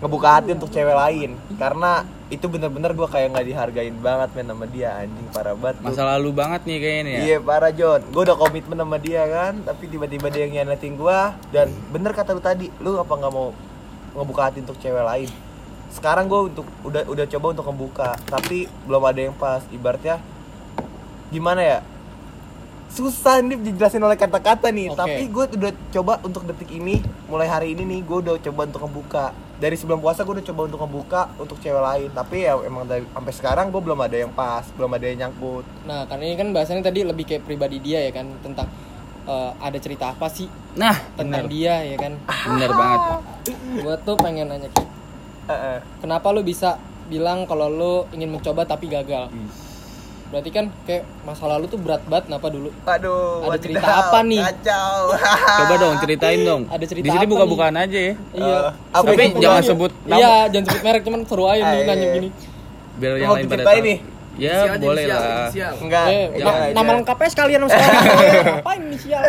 ngebuka 0.00 0.28
hati 0.40 0.56
untuk 0.56 0.72
cewek 0.72 0.96
lain 0.96 1.36
karena 1.60 2.08
itu 2.32 2.48
bener-bener 2.48 2.96
gua 2.96 3.04
kayak 3.04 3.36
nggak 3.36 3.46
dihargain 3.52 3.96
banget 4.00 4.32
men 4.32 4.48
sama 4.48 4.64
dia 4.64 4.96
anjing 5.04 5.28
parah 5.28 5.52
banget. 5.52 5.76
Masa 5.84 6.08
lalu 6.16 6.32
banget 6.32 6.64
nih 6.64 6.78
kayaknya 6.80 7.12
ya. 7.12 7.20
Iya 7.20 7.36
parah 7.44 7.72
John, 7.76 8.00
gue 8.08 8.22
udah 8.24 8.36
komitmen 8.40 8.80
sama 8.80 8.96
dia 8.96 9.28
kan, 9.28 9.60
tapi 9.60 9.92
tiba-tiba 9.92 10.32
dia 10.32 10.48
ngianatin 10.48 10.96
gue 10.96 11.20
dan 11.52 11.68
bener 11.92 12.16
kata 12.16 12.32
lu 12.32 12.40
tadi, 12.40 12.72
lu 12.80 12.96
apa 12.96 13.12
nggak 13.12 13.32
mau 13.36 13.52
ngebuka 14.16 14.42
hati 14.48 14.64
untuk 14.64 14.80
cewek 14.80 15.04
lain? 15.04 15.28
Sekarang 15.92 16.28
gue 16.32 16.40
untuk 16.48 16.64
udah 16.80 17.04
udah 17.12 17.24
coba 17.28 17.46
untuk 17.52 17.64
ngebuka, 17.68 18.10
tapi 18.24 18.68
belum 18.88 19.04
ada 19.04 19.20
yang 19.20 19.36
pas. 19.36 19.60
Ibaratnya 19.68 20.16
gimana 21.28 21.60
ya? 21.60 21.78
Susah 22.86 23.38
nih 23.38 23.58
dijelasin 23.58 24.00
oleh 24.00 24.14
kata-kata 24.14 24.68
nih, 24.68 24.88
Oke. 24.88 24.96
tapi 24.96 25.22
gue 25.26 25.44
udah 25.52 25.72
coba 25.90 26.12
untuk 26.20 26.44
detik 26.44 26.70
ini, 26.70 26.98
mulai 27.26 27.44
hari 27.44 27.72
ini 27.72 27.84
nih, 27.84 28.00
gue 28.00 28.18
udah 28.22 28.34
coba 28.40 28.64
untuk 28.64 28.82
ngebuka. 28.82 29.26
Dari 29.56 29.72
sebelum 29.72 29.98
puasa 29.98 30.20
gue 30.20 30.34
udah 30.34 30.46
coba 30.46 30.60
untuk 30.64 30.80
ngebuka 30.80 31.20
untuk 31.36 31.56
cewek 31.58 31.76
lain, 31.78 32.08
tapi 32.10 32.44
ya 32.44 32.56
emang 32.58 32.84
dari 32.84 33.04
sampai 33.06 33.32
sekarang 33.32 33.66
gue 33.68 33.80
belum 33.80 33.98
ada 33.98 34.16
yang 34.16 34.30
pas, 34.30 34.64
belum 34.70 34.90
ada 34.90 35.04
yang 35.04 35.18
nyangkut. 35.22 35.64
Nah, 35.84 36.04
karena 36.04 36.24
ini 36.24 36.36
kan 36.36 36.48
bahasannya 36.50 36.82
tadi 36.82 37.00
lebih 37.02 37.24
kayak 37.24 37.42
pribadi 37.42 37.78
dia 37.78 38.00
ya 38.00 38.12
kan 38.12 38.28
tentang 38.38 38.68
eh, 39.26 39.50
ada 39.58 39.76
cerita 39.76 40.12
apa 40.12 40.28
sih 40.28 40.46
Nah, 40.74 40.92
tentang 41.14 41.44
bener. 41.44 41.52
dia 41.52 41.74
ya 41.82 41.96
kan 41.96 42.12
Bener 42.46 42.70
banget. 42.70 43.00
gue 43.76 43.94
tuh 44.04 44.14
pengen 44.16 44.46
nanya 44.46 44.68
Ki, 44.68 44.84
Heeh. 45.46 45.78
kenapa 45.98 46.30
lu 46.30 46.40
bisa 46.40 46.76
bilang 47.06 47.42
kalau 47.42 47.66
lu 47.66 47.92
ingin 48.10 48.28
mencoba 48.28 48.62
tapi 48.62 48.86
gagal 48.86 49.32
berarti 50.26 50.50
kan 50.50 50.64
kayak 50.82 51.06
masa 51.22 51.46
lalu 51.46 51.64
tuh 51.66 51.78
berat 51.78 52.02
banget 52.02 52.26
kenapa 52.26 52.46
dulu 52.48 52.68
Aduh, 52.82 53.40
Ada 53.40 53.46
wadidaw, 53.46 53.62
cerita 53.62 53.90
apa 53.96 54.18
nih? 54.22 54.42
Kacau. 54.42 54.98
Coba 55.60 55.74
dong 55.76 55.94
ceritain 55.98 56.40
dong. 56.40 56.62
Ada 56.66 56.84
cerita 56.84 57.04
Di 57.04 57.10
sini 57.10 57.26
buka-bukaan 57.26 57.74
aja 57.76 57.98
ya. 58.00 58.14
iya 58.32 58.58
Eh, 58.58 58.68
apa 58.90 59.06
Tapi 59.06 59.24
jangan 59.36 59.62
sebut 59.62 59.92
nama. 60.02 60.18
iya 60.18 60.34
jangan 60.48 60.64
sebut 60.66 60.82
merek 60.82 61.02
cuman 61.02 61.20
seru 61.22 61.44
aja 61.46 61.62
nih 61.64 61.82
nanya 61.84 62.06
gini 62.12 62.28
Biar 62.96 63.12
yang 63.16 63.30
lain 63.32 63.46
pada 63.46 63.64
tahu. 63.64 63.80
nih? 63.82 63.98
Ya, 64.36 64.52
Inisial, 64.52 64.76
boleh 64.78 65.00
inisial, 65.00 65.16
lah. 65.16 65.36
inisial. 65.38 65.72
Enggak, 65.80 66.04
eh, 66.06 66.24
aja. 66.34 66.74
nama 66.74 66.90
lengkapnya 66.92 67.28
sekalian 67.30 67.60
sama 67.62 67.72
ngapain 68.52 68.82
nih 68.84 69.00
sial 69.00 69.24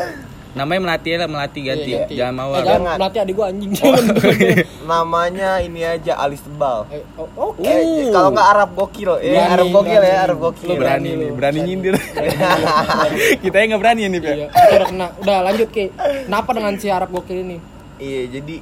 Namanya 0.57 0.79
melati 0.81 1.09
lah, 1.13 1.29
melati 1.29 1.59
ganti. 1.61 1.85
Iya, 1.87 1.97
ganti. 2.01 2.13
Jangan 2.17 2.33
mau. 2.33 2.49
eh, 2.51 2.63
jangan 2.65 2.97
melatih 2.97 3.19
adik 3.21 3.33
gua 3.33 3.45
anjing 3.47 3.71
jangan 3.71 4.03
Namanya 4.89 5.49
ini 5.59 5.81
aja 5.83 6.13
alis 6.17 6.41
tebal. 6.41 6.89
Eh, 6.89 7.03
oh, 7.15 7.53
oke 7.53 7.61
Eh, 7.61 8.09
kalau 8.09 8.29
nggak 8.31 8.47
Arab 8.49 8.69
gokil, 8.73 9.11
eh 9.19 9.31
Berani, 9.31 9.53
Arab 9.53 9.67
gokil 9.69 9.93
berani. 9.93 10.09
ya, 10.09 10.17
Arab 10.19 10.37
gokil. 10.39 10.67
berani. 10.67 10.79
berani 10.79 11.09
nih, 11.13 11.29
berani 11.31 11.59
nyindir. 11.61 11.93
Kita 13.43 13.55
yang 13.55 13.67
nggak 13.69 13.81
berani 13.81 14.01
nih, 14.07 14.19
Pak. 14.19 14.33
iya 14.33 14.47
udah 14.73 14.87
kena 14.87 15.07
udah 15.17 15.37
lanjut 15.43 15.67
ki 15.69 15.83
kenapa 16.25 16.49
dengan 16.51 16.73
si 16.75 16.87
Arab 16.87 17.09
gokil 17.11 17.37
ini 17.39 17.57
Iya, 17.97 18.21
jadi 18.31 18.55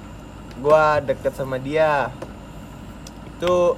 gua 0.58 1.00
deket 1.00 1.34
sama 1.34 1.56
dia. 1.58 2.08
Itu 3.30 3.76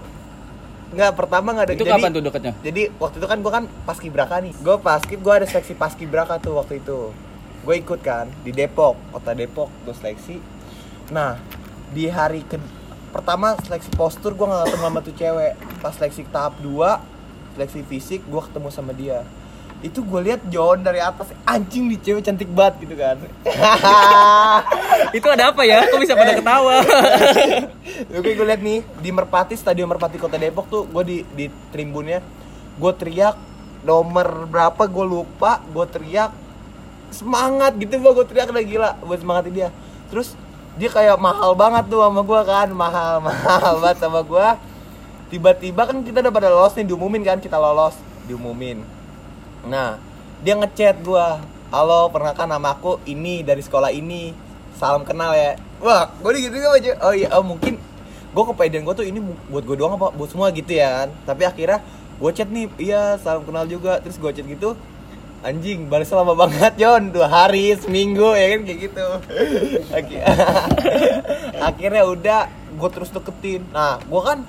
nggak 0.87 1.11
pertama 1.13 1.51
nggak 1.51 1.65
ada. 1.65 1.73
Itu 1.73 1.83
jadi, 1.83 1.93
kapan 1.93 2.09
tuh 2.11 2.21
deketnya? 2.23 2.53
Jadi 2.61 2.81
waktu 2.95 3.15
itu 3.17 3.27
kan 3.27 3.37
gua 3.41 3.51
kan 3.51 3.63
paskibraka 3.83 4.35
nih. 4.39 4.53
Gua 4.57 4.77
paskib, 4.77 5.19
gua 5.19 5.33
ada 5.37 5.45
seleksi 5.45 5.73
paskibraka 5.73 6.37
tuh 6.37 6.55
waktu 6.55 6.79
itu. 6.79 7.11
Gue 7.67 7.83
ikut 7.83 7.99
kan 7.99 8.31
di 8.47 8.55
Depok, 8.55 8.95
kota 9.11 9.35
Depok, 9.35 9.67
gue 9.83 9.91
seleksi. 9.91 10.39
Nah, 11.11 11.35
di 11.91 12.07
hari 12.07 12.47
ke 12.47 12.55
pertama 13.11 13.59
seleksi 13.59 13.91
postur 13.95 14.35
gua 14.35 14.47
nggak 14.47 14.71
ketemu 14.71 14.85
sama 14.87 14.99
tuh 15.03 15.15
cewek. 15.19 15.53
Pas 15.83 15.91
seleksi 15.91 16.21
tahap 16.31 16.55
2 16.63 17.59
seleksi 17.59 17.81
fisik 17.83 18.21
gua 18.31 18.47
ketemu 18.47 18.69
sama 18.71 18.95
dia. 18.95 19.27
Itu 19.83 20.01
gue 20.01 20.31
lihat 20.31 20.41
John 20.49 20.81
dari 20.81 20.97
atas 20.97 21.29
anjing 21.45 21.91
nih 21.91 21.99
cewek 22.01 22.23
cantik 22.25 22.49
banget 22.49 22.87
gitu 22.87 22.95
kan. 22.97 23.19
Itu 25.17 25.27
ada 25.29 25.53
apa 25.53 25.61
ya? 25.67 25.85
Kok 25.85 26.01
bisa 26.01 26.17
pada 26.17 26.33
ketawa? 26.33 26.81
Oke 28.17 28.31
gue 28.33 28.47
liat 28.47 28.61
nih 28.63 28.81
di 29.03 29.09
Merpati 29.13 29.53
Stadion 29.53 29.85
Merpati 29.85 30.17
Kota 30.17 30.39
Depok 30.39 30.65
tuh 30.71 30.89
gue 30.89 31.03
di 31.05 31.17
di 31.35 31.45
trimbunnya 31.69 32.23
gue 32.77 32.93
teriak 32.97 33.37
nomor 33.85 34.49
berapa 34.49 34.89
gue 34.89 35.05
lupa 35.05 35.61
gue 35.61 35.85
teriak 35.93 36.46
semangat 37.11 37.75
gitu 37.79 37.99
gue 37.99 38.25
teriak 38.27 38.51
udah 38.51 38.65
gila 38.65 38.89
buat 39.03 39.19
semangatin 39.19 39.53
dia. 39.53 39.69
Terus 40.11 40.35
dia 40.77 40.89
kayak 40.93 41.17
mahal 41.17 41.57
banget 41.57 41.89
tuh 41.89 42.05
sama 42.05 42.21
gue 42.21 42.41
kan 42.45 42.69
mahal 42.69 43.17
mahal 43.27 43.81
banget 43.81 43.97
sama 43.97 44.21
gue 44.21 44.47
tiba-tiba 45.27 45.81
kan 45.83 45.97
kita 46.05 46.23
udah 46.23 46.33
pada 46.33 46.47
lolos 46.47 46.77
nih 46.77 46.85
diumumin 46.87 47.21
kan 47.25 47.37
kita 47.41 47.57
lolos 47.59 47.97
diumumin. 48.29 48.85
Nah 49.67 49.99
dia 50.45 50.53
ngechat 50.55 51.01
gue 51.01 51.27
halo 51.73 52.07
pernah 52.13 52.31
kan 52.31 52.47
nama 52.47 52.77
aku 52.77 53.01
ini 53.09 53.43
dari 53.43 53.59
sekolah 53.59 53.91
ini 53.91 54.31
salam 54.77 55.03
kenal 55.03 55.33
ya. 55.35 55.57
Wah 55.83 56.13
gue 56.13 56.31
gitu 56.39 56.55
aja 56.55 56.93
oh 57.03 57.13
iya 57.13 57.27
oh 57.35 57.43
mungkin 57.43 57.81
gue 58.31 58.43
kepedean 58.53 58.85
gue 58.85 58.95
tuh 58.95 59.05
ini 59.07 59.19
buat 59.49 59.65
gue 59.65 59.75
doang 59.75 59.97
apa 59.97 60.13
buat 60.13 60.29
semua 60.31 60.53
gitu 60.53 60.71
ya 60.71 61.03
kan. 61.03 61.09
Tapi 61.27 61.43
akhirnya 61.43 61.81
gue 62.17 62.31
chat 62.31 62.47
nih 62.47 62.69
iya 62.79 63.17
salam 63.19 63.43
kenal 63.43 63.67
juga. 63.67 63.99
Terus 63.99 64.15
gue 64.21 64.31
chat 64.31 64.45
gitu 64.47 64.77
anjing 65.47 65.87
balas 65.87 66.11
lama 66.11 66.35
banget 66.35 66.75
Jon. 66.75 67.15
Dua 67.15 67.31
hari 67.31 67.71
seminggu 67.79 68.35
ya 68.35 68.47
kan? 68.51 68.61
Kayak 68.67 68.79
gitu. 68.91 69.07
Akhirnya 71.71 72.03
udah 72.03 72.41
gue 72.51 72.89
terus 72.91 73.09
deketin. 73.15 73.63
Nah 73.71 73.95
gue 74.03 74.21
kan 74.21 74.43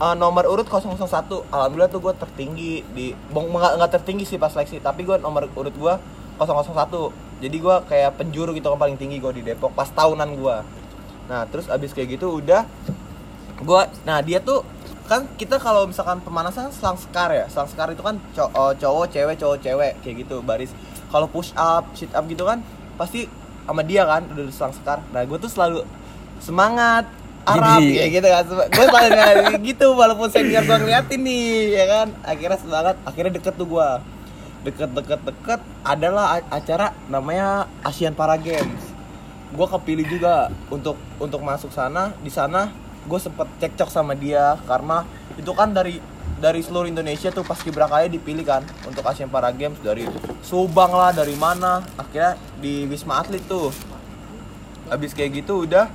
eh, 0.00 0.14
nomor 0.16 0.48
urut 0.48 0.64
001 0.64 0.96
alhamdulillah 1.52 1.92
tuh 1.92 2.00
gue 2.00 2.14
tertinggi 2.16 2.80
di 2.96 3.12
nggak 3.12 3.90
tertinggi 4.00 4.24
sih 4.24 4.40
pas 4.40 4.48
seleksi 4.48 4.80
tapi 4.80 5.04
gue 5.04 5.20
nomor 5.20 5.44
urut 5.52 5.76
gue 5.76 5.94
001 6.40 7.44
jadi 7.44 7.56
gue 7.60 7.76
kayak 7.86 8.10
penjuru 8.16 8.56
gitu 8.56 8.72
kan 8.72 8.80
paling 8.80 8.96
tinggi 8.96 9.20
gue 9.20 9.32
di 9.36 9.42
Depok 9.44 9.76
pas 9.76 9.86
tahunan 9.86 10.34
gue 10.34 10.56
nah 11.30 11.46
terus 11.46 11.70
abis 11.70 11.94
kayak 11.94 12.18
gitu 12.18 12.42
udah 12.42 12.66
gue 13.62 13.80
nah 14.02 14.18
dia 14.18 14.42
tuh 14.42 14.66
kan 15.04 15.28
kita 15.36 15.60
kalau 15.60 15.84
misalkan 15.84 16.16
pemanasan 16.24 16.72
selang 16.72 16.96
sekar 16.96 17.28
ya 17.28 17.44
selang 17.52 17.68
sekar 17.68 17.92
itu 17.92 18.00
kan 18.00 18.16
cow- 18.32 18.48
eh, 18.48 18.72
cowok 18.80 19.06
cewek 19.12 19.36
cowok 19.36 19.58
cewek 19.60 19.92
kayak 20.00 20.16
gitu 20.24 20.40
baris. 20.40 20.72
Kalau 21.12 21.28
push 21.28 21.52
up 21.54 21.92
sit 21.92 22.08
up 22.16 22.24
gitu 22.24 22.48
kan 22.48 22.64
pasti 22.96 23.28
sama 23.68 23.84
dia 23.84 24.08
kan 24.08 24.24
udah 24.32 24.48
selang 24.48 24.72
sekar. 24.72 25.04
Nah 25.12 25.22
gue 25.28 25.36
tuh 25.36 25.52
selalu 25.52 25.84
semangat 26.40 27.04
Arab 27.44 27.84
Gini. 27.84 28.00
kayak 28.00 28.10
gitu 28.16 28.28
kan. 28.32 28.44
Gue 28.72 28.86
selalu 28.88 29.42
gitu 29.68 29.86
walaupun 29.92 30.28
senior 30.32 30.64
gue 30.64 30.76
ngeliatin 30.80 31.20
nih 31.20 31.76
ya 31.76 31.84
kan. 31.84 32.08
Akhirnya 32.24 32.58
semangat 32.58 32.96
akhirnya 33.04 33.32
deket 33.36 33.54
tuh 33.60 33.68
gue 33.68 33.88
deket 34.64 34.88
deket 34.96 35.20
deket 35.20 35.60
adalah 35.84 36.40
acara 36.48 36.96
namanya 37.12 37.68
Asian 37.84 38.16
Para 38.16 38.40
Games. 38.40 38.80
Gue 39.52 39.68
kepilih 39.68 40.08
juga 40.08 40.48
untuk 40.72 40.96
untuk 41.20 41.44
masuk 41.44 41.68
sana 41.70 42.16
di 42.24 42.32
sana 42.32 42.72
gue 43.04 43.20
sempet 43.20 43.48
cekcok 43.60 43.90
sama 43.92 44.16
dia 44.16 44.56
karena 44.64 45.04
itu 45.36 45.52
kan 45.52 45.72
dari 45.72 46.00
dari 46.40 46.60
seluruh 46.60 46.88
Indonesia 46.88 47.32
tuh 47.32 47.44
pas 47.44 47.56
kibrakaya 47.56 48.08
dipilih 48.08 48.44
kan 48.44 48.64
untuk 48.84 49.04
Asian 49.08 49.32
Para 49.32 49.48
Games 49.54 49.80
dari 49.80 50.04
Subang 50.44 50.92
lah 50.92 51.12
dari 51.12 51.32
mana 51.36 51.80
akhirnya 51.96 52.36
di 52.60 52.84
Wisma 52.84 53.24
Atlet 53.24 53.40
tuh. 53.48 53.72
Habis 54.92 55.16
kayak 55.16 55.40
gitu 55.40 55.64
udah 55.64 55.88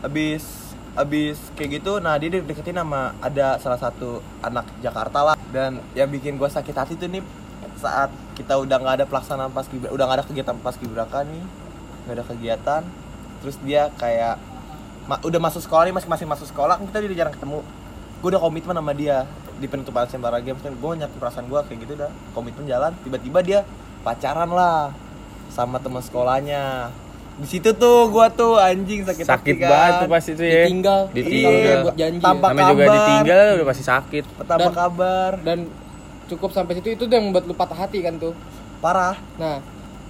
habis 0.00 0.72
habis 0.96 1.36
kayak 1.54 1.84
gitu 1.84 2.00
nah 2.00 2.16
dia 2.16 2.40
deketin 2.40 2.80
sama 2.80 3.12
ada 3.20 3.60
salah 3.60 3.76
satu 3.76 4.24
anak 4.40 4.64
Jakarta 4.80 5.32
lah. 5.32 5.36
Dan 5.52 5.84
yang 5.92 6.08
bikin 6.08 6.40
gue 6.40 6.48
sakit 6.48 6.72
hati 6.72 6.96
tuh 6.96 7.08
nih 7.12 7.20
saat 7.76 8.12
kita 8.36 8.56
udah 8.56 8.76
nggak 8.80 8.94
ada 9.00 9.06
pelaksanaan 9.08 9.52
pas 9.52 9.68
udah 9.68 10.04
nggak 10.04 10.18
ada 10.20 10.26
kegiatan 10.28 10.56
pas 10.60 10.76
kibraka 10.76 11.24
nih 11.24 11.44
nggak 12.04 12.16
ada 12.16 12.24
kegiatan 12.24 12.82
terus 13.40 13.56
dia 13.64 13.88
kayak 13.96 14.36
ma- 15.10 15.18
udah 15.20 15.40
masuk 15.40 15.58
sekolah 15.60 15.82
nih 15.82 15.94
masing-masing 15.96 16.28
masuk 16.28 16.46
sekolah 16.46 16.78
kan 16.78 16.86
kita 16.86 17.02
udah 17.02 17.18
jarang 17.18 17.34
ketemu 17.34 17.58
gue 18.20 18.28
udah 18.28 18.40
komitmen 18.40 18.74
sama 18.76 18.92
dia 18.94 19.26
di 19.58 19.66
penutupan 19.66 20.06
Para 20.06 20.38
Games 20.38 20.62
kan 20.62 20.70
gue 20.70 20.90
nyakin 20.96 21.18
perasaan 21.18 21.46
gue 21.46 21.60
kayak 21.60 21.78
gitu 21.82 21.92
udah 21.98 22.10
komitmen 22.30 22.64
jalan 22.64 22.94
tiba-tiba 23.02 23.38
dia 23.42 23.60
pacaran 24.00 24.48
lah 24.48 24.94
sama 25.50 25.76
teman 25.76 25.98
sekolahnya 25.98 26.94
di 27.34 27.48
situ 27.48 27.74
tuh 27.74 28.06
gue 28.06 28.26
tuh 28.32 28.54
anjing 28.54 29.02
sakit 29.02 29.24
Sakit 29.24 29.54
hati 29.56 29.58
kan. 29.58 29.68
banget 29.68 29.92
tuh 29.96 30.08
pasti 30.08 30.30
tuh 30.32 30.44
ya. 30.44 30.52
ditinggal 30.62 31.00
Ditinggal. 31.10 31.80
buat 31.82 31.96
janji 31.96 32.18
Tanpa 32.20 32.46
ya. 32.46 32.52
Namanya 32.52 32.68
juga 32.68 32.84
kabar. 32.84 32.94
ditinggal 32.94 33.46
udah 33.50 33.66
pasti 33.66 33.84
sakit. 33.84 34.24
pertama 34.36 34.60
Dan- 34.62 34.76
kabar 34.76 35.30
dan 35.40 35.58
cukup 36.28 36.50
sampai 36.52 36.72
situ 36.76 36.88
itu 36.92 37.04
yang 37.08 37.24
membuat 37.26 37.44
lu 37.44 37.52
patah 37.52 37.74
hati 37.76 37.98
kan 37.98 38.14
tuh 38.14 38.36
parah 38.78 39.18
nah 39.34 39.58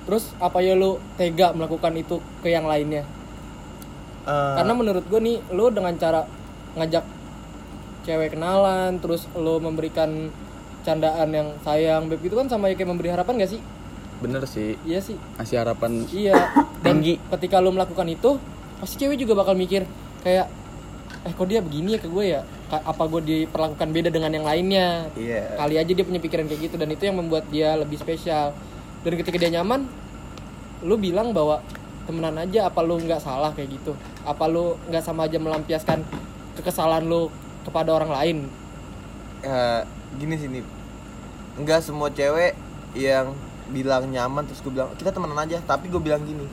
terus 0.04 0.36
apa 0.36 0.58
ya 0.58 0.74
lu 0.74 1.00
tega 1.14 1.50
melakukan 1.50 1.94
itu 1.94 2.20
ke 2.42 2.50
yang 2.50 2.66
lainnya 2.66 3.06
Eh, 4.28 4.54
karena 4.60 4.72
menurut 4.76 5.04
gue 5.08 5.20
nih 5.20 5.36
lu 5.56 5.72
dengan 5.72 5.96
cara 5.96 6.28
ngajak 6.76 7.04
cewek 8.04 8.36
kenalan 8.36 9.00
terus 9.00 9.28
lu 9.36 9.60
memberikan 9.60 10.28
candaan 10.80 11.28
yang 11.32 11.48
sayang 11.60 12.08
beb 12.08 12.20
itu 12.24 12.32
kan 12.32 12.48
sama 12.48 12.72
kayak 12.72 12.88
memberi 12.88 13.12
harapan 13.12 13.40
gak 13.40 13.52
sih? 13.56 13.60
Bener 14.20 14.44
sih. 14.44 14.76
iya 14.84 15.00
sih. 15.00 15.16
Ngasih 15.40 15.56
harapan 15.60 16.04
iya. 16.12 16.52
Dan 16.84 17.00
Tinggi. 17.00 17.16
ketika 17.36 17.60
lu 17.60 17.72
melakukan 17.72 18.08
itu 18.08 18.36
pasti 18.80 19.00
cewek 19.00 19.20
juga 19.20 19.36
bakal 19.44 19.56
mikir 19.56 19.84
kayak 20.24 20.48
eh 21.20 21.32
kok 21.36 21.48
dia 21.48 21.60
begini 21.60 21.96
ya 21.96 22.00
ke 22.00 22.08
gue 22.08 22.24
ya? 22.36 22.40
Apa 22.70 23.08
gue 23.08 23.20
diperlakukan 23.24 23.88
beda 23.88 24.08
dengan 24.12 24.32
yang 24.36 24.44
lainnya? 24.44 25.08
Iya. 25.16 25.56
Kali 25.56 25.74
aja 25.80 25.92
dia 25.92 26.04
punya 26.04 26.20
pikiran 26.20 26.44
kayak 26.48 26.60
gitu 26.70 26.76
dan 26.76 26.88
itu 26.92 27.02
yang 27.08 27.16
membuat 27.20 27.48
dia 27.48 27.76
lebih 27.76 27.96
spesial. 27.96 28.52
Dan 29.00 29.16
ketika 29.16 29.36
dia 29.40 29.60
nyaman 29.60 29.88
lu 30.84 30.96
bilang 30.96 31.32
bahwa 31.36 31.60
temenan 32.08 32.36
aja 32.40 32.68
apa 32.68 32.80
lu 32.80 33.00
nggak 33.00 33.20
salah 33.20 33.50
kayak 33.52 33.76
gitu? 33.76 33.92
Apa 34.24 34.46
lu 34.46 34.76
nggak 34.88 35.04
sama 35.04 35.26
aja 35.28 35.36
melampiaskan 35.36 36.04
kekesalan 36.56 37.06
lu 37.08 37.28
kepada 37.64 37.92
orang 37.96 38.10
lain? 38.10 38.36
Eh, 39.40 39.80
gini 40.20 40.36
sih 40.36 40.48
nih 40.48 40.64
nggak 41.60 41.80
semua 41.84 42.08
cewek 42.08 42.56
yang 42.96 43.36
bilang 43.70 44.08
nyaman 44.08 44.48
terus 44.48 44.64
gue 44.64 44.72
bilang 44.72 44.90
kita 44.96 45.12
temenan 45.12 45.38
aja. 45.38 45.58
Tapi 45.62 45.92
gue 45.92 46.00
bilang 46.00 46.22
gini 46.24 46.46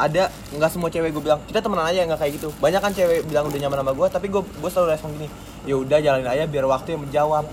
ada 0.00 0.32
nggak 0.56 0.70
semua 0.72 0.88
cewek 0.88 1.12
gue 1.12 1.22
bilang 1.24 1.40
kita 1.44 1.60
temenan 1.60 1.86
aja 1.88 2.04
nggak 2.04 2.20
kayak 2.20 2.32
gitu. 2.40 2.48
Banyak 2.60 2.80
kan 2.80 2.92
cewek 2.92 3.26
bilang 3.26 3.48
udah 3.48 3.60
nyaman 3.60 3.78
sama 3.84 3.92
gue 3.96 4.06
tapi 4.08 4.26
gue 4.28 4.42
gue 4.42 4.70
selalu 4.70 4.88
respon 4.94 5.10
gini 5.16 5.28
ya 5.68 5.76
udah 5.76 5.98
jalanin 6.00 6.28
aja 6.28 6.44
biar 6.48 6.64
waktu 6.68 6.96
yang 6.96 7.02
menjawab. 7.04 7.44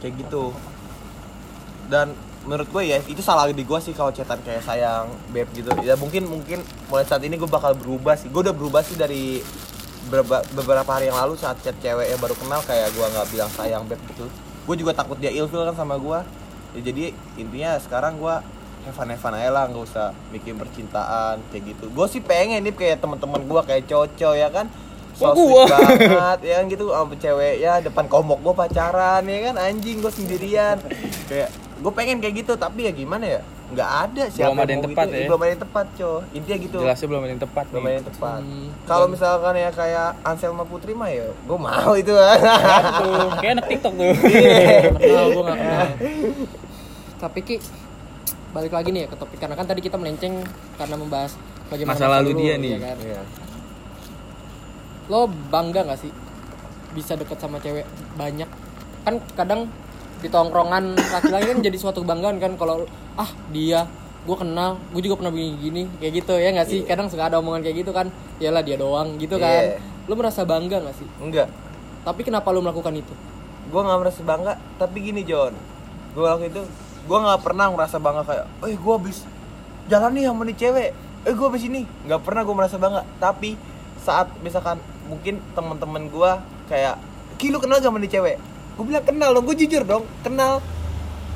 Kayak 0.00 0.14
gitu. 0.26 0.52
Dan 1.92 2.16
menurut 2.40 2.68
gue 2.72 2.82
ya 2.88 2.98
itu 3.04 3.20
salah 3.20 3.44
di 3.52 3.60
gue 3.60 3.78
sih 3.84 3.92
kalau 3.92 4.08
chatan 4.10 4.40
kayak 4.40 4.64
sayang 4.64 5.12
beb 5.28 5.48
gitu. 5.52 5.68
Ya 5.84 5.94
mungkin 6.00 6.24
mungkin 6.24 6.64
mulai 6.88 7.04
saat 7.04 7.20
ini 7.20 7.36
gue 7.36 7.50
bakal 7.50 7.76
berubah 7.76 8.16
sih. 8.16 8.32
Gue 8.32 8.44
udah 8.46 8.56
berubah 8.56 8.80
sih 8.80 8.96
dari 8.96 9.44
beberapa, 10.08 10.40
beberapa 10.56 10.88
hari 10.88 11.12
yang 11.12 11.20
lalu 11.20 11.36
saat 11.36 11.60
chat 11.60 11.76
cewek 11.84 12.08
yang 12.08 12.20
baru 12.20 12.32
kenal 12.38 12.64
kayak 12.64 12.90
gue 12.96 13.04
nggak 13.04 13.26
bilang 13.28 13.50
sayang 13.52 13.84
beb 13.84 14.00
gitu. 14.08 14.24
Gue 14.64 14.76
juga 14.80 14.96
takut 14.96 15.20
dia 15.20 15.28
ilfil 15.28 15.66
kan 15.68 15.76
sama 15.76 16.00
gue 16.00 16.18
ya, 16.78 16.80
jadi 16.80 17.10
intinya 17.34 17.74
sekarang 17.82 18.22
gue 18.22 18.34
Evan-Evan 18.80 19.36
aja 19.36 19.50
lah 19.52 19.64
nggak 19.68 19.84
usah 19.92 20.16
bikin 20.32 20.56
percintaan 20.56 21.44
kayak 21.52 21.76
gitu. 21.76 21.92
Gue 21.92 22.06
sih 22.08 22.24
pengen 22.24 22.64
nih 22.64 22.72
kayak 22.72 23.04
teman-teman 23.04 23.44
gue 23.44 23.60
kayak 23.68 23.84
Coco 23.84 24.32
ya 24.32 24.48
kan. 24.48 24.72
So 25.12 25.36
gua? 25.36 25.68
banget 25.68 26.40
ya 26.48 26.54
kan 26.62 26.64
gitu. 26.72 26.88
Sama 26.88 27.14
cewek 27.20 27.60
ya 27.60 27.84
depan 27.84 28.08
komok 28.08 28.40
gue 28.40 28.54
pacaran 28.56 29.20
ya 29.28 29.38
kan. 29.52 29.54
Anjing 29.60 30.00
gue 30.00 30.08
sendirian. 30.08 30.80
Kayak 31.28 31.52
gue 31.80 31.92
pengen 31.92 32.16
kayak 32.18 32.34
gitu 32.38 32.52
tapi 32.54 32.84
ya 32.84 32.92
gimana 32.92 33.24
ya 33.26 33.40
nggak 33.70 33.90
ada 34.04 34.24
siapa 34.26 34.50
Belum 34.50 34.58
ada 34.58 34.68
yang 34.68 34.80
mau 34.80 34.88
tepat 34.88 35.06
gitu. 35.06 35.14
ya? 35.14 35.26
belum 35.26 35.40
ada 35.40 35.50
yang 35.50 35.62
tepat 35.62 35.86
co 35.94 36.10
intinya 36.30 36.58
gitu 36.60 36.78
Jelasnya 36.80 37.06
belum 37.06 37.20
ada 37.20 37.30
yang 37.30 37.42
tepat 37.42 37.64
belum 37.66 37.82
ada 37.82 37.94
yang 37.94 38.06
tepat 38.06 38.40
Hmm. 38.40 38.68
kalau 38.84 39.06
misalkan 39.06 39.54
ya 39.54 39.70
kayak 39.70 40.08
Anselma 40.22 40.64
Putri 40.64 40.92
mah 40.92 41.08
ya 41.08 41.26
gue 41.30 41.58
mau 41.58 41.92
itu 41.94 42.10
Tuh, 42.10 43.28
kayak 43.38 43.52
anak 43.54 43.66
TikTok 43.66 43.92
tuh. 43.94 44.12
kenal 44.98 45.26
gue 45.30 45.42
gak 45.42 45.56
kenal 45.56 45.86
tapi 47.18 47.38
ki 47.42 47.56
balik 48.50 48.72
lagi 48.72 48.88
nih 48.90 49.00
ya 49.00 49.08
ke 49.08 49.16
topik 49.16 49.38
karena 49.38 49.54
kan 49.54 49.64
tadi 49.64 49.80
kita 49.80 49.94
melenceng 49.94 50.34
karena 50.74 50.96
membahas 50.96 51.32
bagaimana 51.68 51.94
Masa 51.94 52.10
lalu 52.10 52.30
lu, 52.30 52.38
dia 52.40 52.54
nih. 52.56 52.72
ya 52.72 52.80
kan? 52.82 52.96
Iya. 52.98 53.22
lo 55.06 55.20
bangga 55.26 55.80
gak 55.86 56.00
sih 56.00 56.12
bisa 56.90 57.14
deket 57.14 57.38
sama 57.38 57.56
cewek 57.56 57.86
banyak 58.14 58.50
kan 59.00 59.14
kadang 59.32 59.70
di 60.20 60.28
tongkrongan 60.28 60.96
laki-laki 60.96 61.46
kan 61.56 61.58
jadi 61.64 61.76
suatu 61.80 62.04
kebanggaan 62.04 62.36
kan 62.36 62.52
kalau 62.60 62.84
ah 63.16 63.28
dia 63.50 63.88
gue 64.20 64.36
kenal 64.36 64.76
gue 64.92 65.00
juga 65.00 65.16
pernah 65.16 65.32
begini 65.32 65.56
gini 65.56 65.82
kayak 65.96 66.12
gitu 66.20 66.32
ya 66.36 66.52
nggak 66.52 66.68
sih? 66.68 66.80
Kadang 66.84 67.08
suka 67.08 67.32
ada 67.32 67.40
omongan 67.40 67.64
kayak 67.64 67.76
gitu 67.84 67.90
kan 67.96 68.12
Yalah 68.40 68.60
dia 68.64 68.76
doang 68.76 69.16
gitu 69.16 69.40
kan. 69.40 69.80
Iya. 69.80 70.08
lo 70.08 70.16
merasa 70.16 70.42
bangga 70.42 70.80
gak 70.82 70.96
sih? 70.96 71.08
Enggak. 71.22 71.48
Tapi 72.02 72.20
kenapa 72.24 72.50
lo 72.50 72.60
melakukan 72.64 72.92
itu? 72.96 73.12
Gue 73.72 73.80
nggak 73.80 73.98
merasa 74.00 74.20
bangga 74.20 74.52
tapi 74.76 74.96
gini 75.00 75.24
John 75.24 75.56
gue 76.10 76.26
waktu 76.26 76.50
itu 76.50 76.62
gue 77.06 77.18
nggak 77.22 77.40
pernah 77.40 77.70
merasa 77.70 77.96
bangga 77.96 78.22
kayak 78.26 78.46
eh 78.66 78.76
gue 78.76 78.92
habis 78.92 79.24
jalan 79.88 80.10
nih 80.12 80.24
sama 80.28 80.42
nih 80.44 80.56
cewek. 80.56 80.90
Eh 81.24 81.32
gue 81.32 81.46
habis 81.48 81.64
ini. 81.64 81.88
Nggak 82.04 82.20
pernah 82.20 82.42
gue 82.44 82.54
merasa 82.54 82.76
bangga. 82.76 83.02
Tapi 83.16 83.56
saat 84.04 84.28
misalkan 84.44 84.76
mungkin 85.08 85.40
teman-teman 85.56 86.12
gue 86.12 86.30
kayak 86.68 86.96
Ki 87.40 87.48
lu 87.48 87.56
kenal 87.56 87.80
gak 87.80 87.88
sama 87.88 87.96
nih 87.96 88.12
cewek 88.12 88.36
gue 88.80 88.86
bilang 88.88 89.04
kenal 89.04 89.36
dong 89.36 89.44
gue 89.44 89.56
jujur 89.60 89.84
dong 89.84 90.08
kenal. 90.24 90.64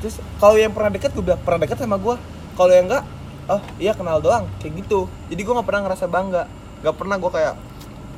Terus 0.00 0.16
kalau 0.40 0.56
yang 0.56 0.72
pernah 0.72 0.96
deket 0.96 1.12
gue 1.12 1.20
bilang 1.20 1.40
pernah 1.44 1.60
deket 1.68 1.76
sama 1.76 2.00
gue 2.00 2.16
kalau 2.56 2.72
yang 2.72 2.88
enggak 2.88 3.04
oh 3.52 3.60
iya 3.76 3.92
kenal 3.92 4.16
doang. 4.24 4.48
Kayak 4.64 4.80
gitu. 4.80 5.12
Jadi 5.28 5.40
gue 5.44 5.52
nggak 5.52 5.68
pernah 5.68 5.82
ngerasa 5.84 6.08
bangga. 6.08 6.48
Nggak 6.80 6.96
pernah 6.96 7.16
gue 7.20 7.30
kayak 7.36 7.54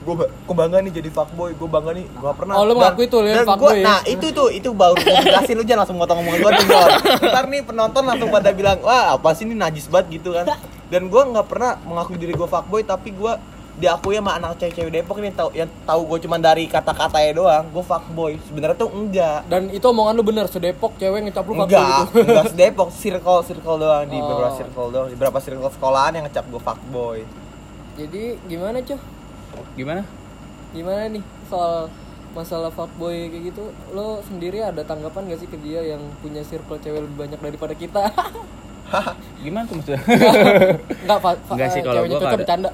gue 0.07 0.15
gue 0.31 0.55
bangga 0.55 0.79
nih 0.87 0.93
jadi 1.03 1.11
fuckboy 1.11 1.59
gue 1.59 1.67
bangga 1.67 1.91
nih 1.99 2.07
gue 2.07 2.33
pernah. 2.39 2.55
Oh, 2.55 2.63
lu 2.63 2.79
mengakui 2.79 3.11
tuh, 3.11 3.27
lu 3.27 3.35
dan 3.35 3.43
fuckboy 3.43 3.83
ya? 3.83 3.87
nah 3.91 3.99
itu 4.07 4.31
tuh 4.31 4.55
itu 4.55 4.71
baru 4.71 4.95
jelasin 5.03 5.59
lu 5.59 5.67
jangan 5.67 5.83
langsung 5.83 5.99
ngotong 5.99 6.23
omongan 6.23 6.39
gue 6.47 6.51
tuh 6.63 6.67
ntar 7.27 7.45
nih 7.51 7.61
penonton 7.67 8.03
langsung 8.07 8.31
pada 8.31 8.55
bilang 8.55 8.79
wah 8.87 9.19
apa 9.19 9.35
sih 9.35 9.43
ini 9.43 9.59
najis 9.59 9.91
banget 9.91 10.23
gitu 10.23 10.31
kan. 10.31 10.47
Dan 10.87 11.11
gue 11.11 11.19
nggak 11.19 11.51
pernah 11.51 11.75
mengakui 11.83 12.23
diri 12.23 12.39
gue 12.39 12.47
fuckboy 12.47 12.87
tapi 12.87 13.11
gue 13.11 13.33
diakui 13.77 14.17
sama 14.17 14.33
anak 14.35 14.57
cewek-cewek 14.57 14.89
Depok 14.91 15.17
ini 15.19 15.29
tahu 15.31 15.53
yang 15.53 15.69
tahu 15.83 16.01
gue 16.07 16.19
cuma 16.23 16.37
dari 16.37 16.65
kata-katanya 16.65 17.33
doang 17.33 17.65
gue 17.67 17.81
fuckboy. 17.83 18.33
Sebenarnya 18.43 18.73
tuh 18.75 18.89
enggak. 18.89 19.45
Dan 19.47 19.69
itu 19.69 19.85
omongan 19.85 20.13
lu 20.13 20.23
bener 20.23 20.47
sedepok 20.47 20.97
cewek 20.97 21.21
ngecap 21.23 21.45
lu 21.45 21.55
fuckboy 21.55 21.69
enggak 21.69 22.01
gitu. 22.07 22.19
enggak 22.25 22.47
sedepok 22.51 22.89
circle 22.91 23.41
circle 23.43 23.77
doang 23.79 24.05
di 24.05 24.17
Oh. 24.17 24.25
beberapa 24.27 24.53
circle 24.55 24.89
doang 24.89 25.07
di 25.07 25.15
beberapa 25.15 25.39
circle 25.39 25.69
sekolahan 25.69 26.13
yang 26.15 26.25
ngecap 26.25 26.45
gue 26.47 26.59
fuckboy. 26.59 27.19
Jadi 27.95 28.23
gimana 28.47 28.81
cuy 28.81 28.99
Gimana? 29.75 30.03
gimana 30.69 31.09
nih 31.09 31.21
soal 31.47 31.89
masalah 32.33 32.69
fuckboy 32.69 33.29
kayak 33.29 33.45
gitu? 33.47 33.65
Lo 33.91 34.21
sendiri 34.23 34.61
ada 34.61 34.81
tanggapan 34.83 35.25
gak 35.27 35.39
sih 35.39 35.49
ke 35.49 35.57
dia 35.57 35.81
yang 35.87 36.01
punya 36.19 36.41
circle 36.43 36.77
cewek 36.77 37.01
lebih 37.03 37.17
banyak 37.19 37.41
daripada 37.41 37.73
kita 37.73 38.09
Gimana 39.45 39.65
tuh 39.65 39.75
maksudnya? 39.77 40.01
Fa- 41.23 41.39
Enggak 41.51 41.69
sih, 41.71 41.81
kalau 41.81 42.01
gua 42.01 42.11
cocok 42.11 42.27
nggak 42.27 42.41
bercanda 42.41 42.71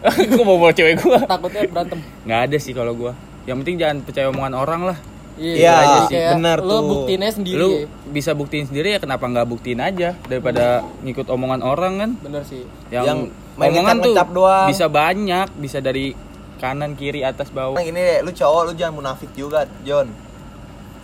gue 0.32 0.44
mau 0.44 0.56
bawa 0.56 0.72
cewek 0.72 0.96
gue. 0.96 1.18
takutnya 1.24 1.60
berantem 1.68 2.00
Nggak 2.24 2.40
ada 2.40 2.56
sih 2.56 2.72
kalau 2.72 2.92
gue. 2.94 3.12
Yang 3.44 3.56
penting 3.60 3.76
jangan 3.76 3.96
percaya 4.00 4.26
omongan 4.28 4.54
orang 4.54 4.82
lah. 4.86 4.98
Iya, 5.36 6.04
kayak 6.04 6.36
benar 6.36 6.58
lo 6.60 6.68
tuh. 6.68 6.84
buktiinnya 6.86 7.32
sendiri 7.32 7.56
Lu 7.56 7.68
bisa 8.06 8.32
buktiin 8.32 8.64
sendiri 8.66 8.92
ya 8.92 8.98
kenapa 8.98 9.24
nggak 9.24 9.46
buktiin 9.46 9.80
aja 9.80 10.12
daripada 10.22 10.84
ngikut 11.00 11.24
omongan 11.26 11.60
orang 11.60 11.92
kan? 11.96 12.10
bener 12.20 12.44
sih 12.44 12.60
Yang, 12.88 13.04
Yang 13.06 13.18
main 13.56 13.70
omongan 13.70 13.96
tuh 14.00 14.14
doang. 14.28 14.68
bisa 14.68 14.86
banyak, 14.86 15.48
bisa 15.56 15.78
dari 15.80 16.12
kanan, 16.56 16.92
kiri, 16.92 17.20
atas, 17.20 17.48
bawah. 17.48 17.72
Yang 17.74 17.88
ini 17.88 18.00
deh, 18.00 18.18
lu 18.20 18.30
cowok 18.30 18.62
lu 18.68 18.72
jangan 18.74 18.94
munafik 18.94 19.32
juga 19.32 19.64
John 19.80 20.12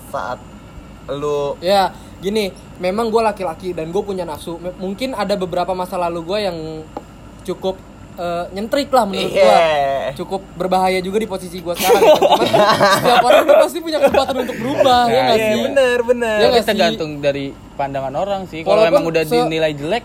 saat 0.06 0.36
lu 1.06 1.56
ya 1.58 1.92
gini 2.18 2.48
memang 2.76 3.06
gue 3.06 3.20
laki-laki 3.20 3.70
dan 3.70 3.88
gue 3.88 4.00
punya 4.00 4.22
nafsu 4.22 4.56
Me- 4.56 4.76
mungkin 4.76 5.12
ada 5.12 5.34
beberapa 5.34 5.72
masa 5.72 5.96
lalu 5.96 6.24
gue 6.24 6.38
yang 6.42 6.58
cukup 7.42 7.76
eh, 8.14 8.44
nyentrik 8.50 8.88
lah 8.88 9.04
menurut 9.04 9.28
gue 9.28 9.38
Iya. 9.38 10.14
cukup 10.14 10.40
berbahaya 10.54 10.98
juga 10.98 11.18
di 11.18 11.26
posisi 11.26 11.58
gue 11.58 11.72
sekarang 11.72 12.00
gitu. 12.00 12.22
Cuman 12.22 12.48
setiap 12.96 13.20
orang 13.22 13.42
tuh 13.44 13.56
pasti 13.60 13.78
punya 13.78 13.98
kesempatan 13.98 14.36
untuk 14.40 14.56
berubah 14.56 15.02
ya 15.04 15.12
Nah, 15.12 15.22
nggak 15.26 15.36
Iya 15.36 15.46
sih 15.46 15.60
bener 15.62 15.98
bener 16.02 16.38
Ya 16.38 16.48
sih? 16.54 16.64
tergantung 16.64 17.10
dari 17.18 17.44
pandangan 17.74 18.14
orang 18.14 18.40
sih. 18.46 18.60
Kalau 18.62 18.82
emang 18.82 19.04
udah 19.04 19.22
se- 19.22 19.36
dinilai 19.36 19.72
jelek, 19.72 20.04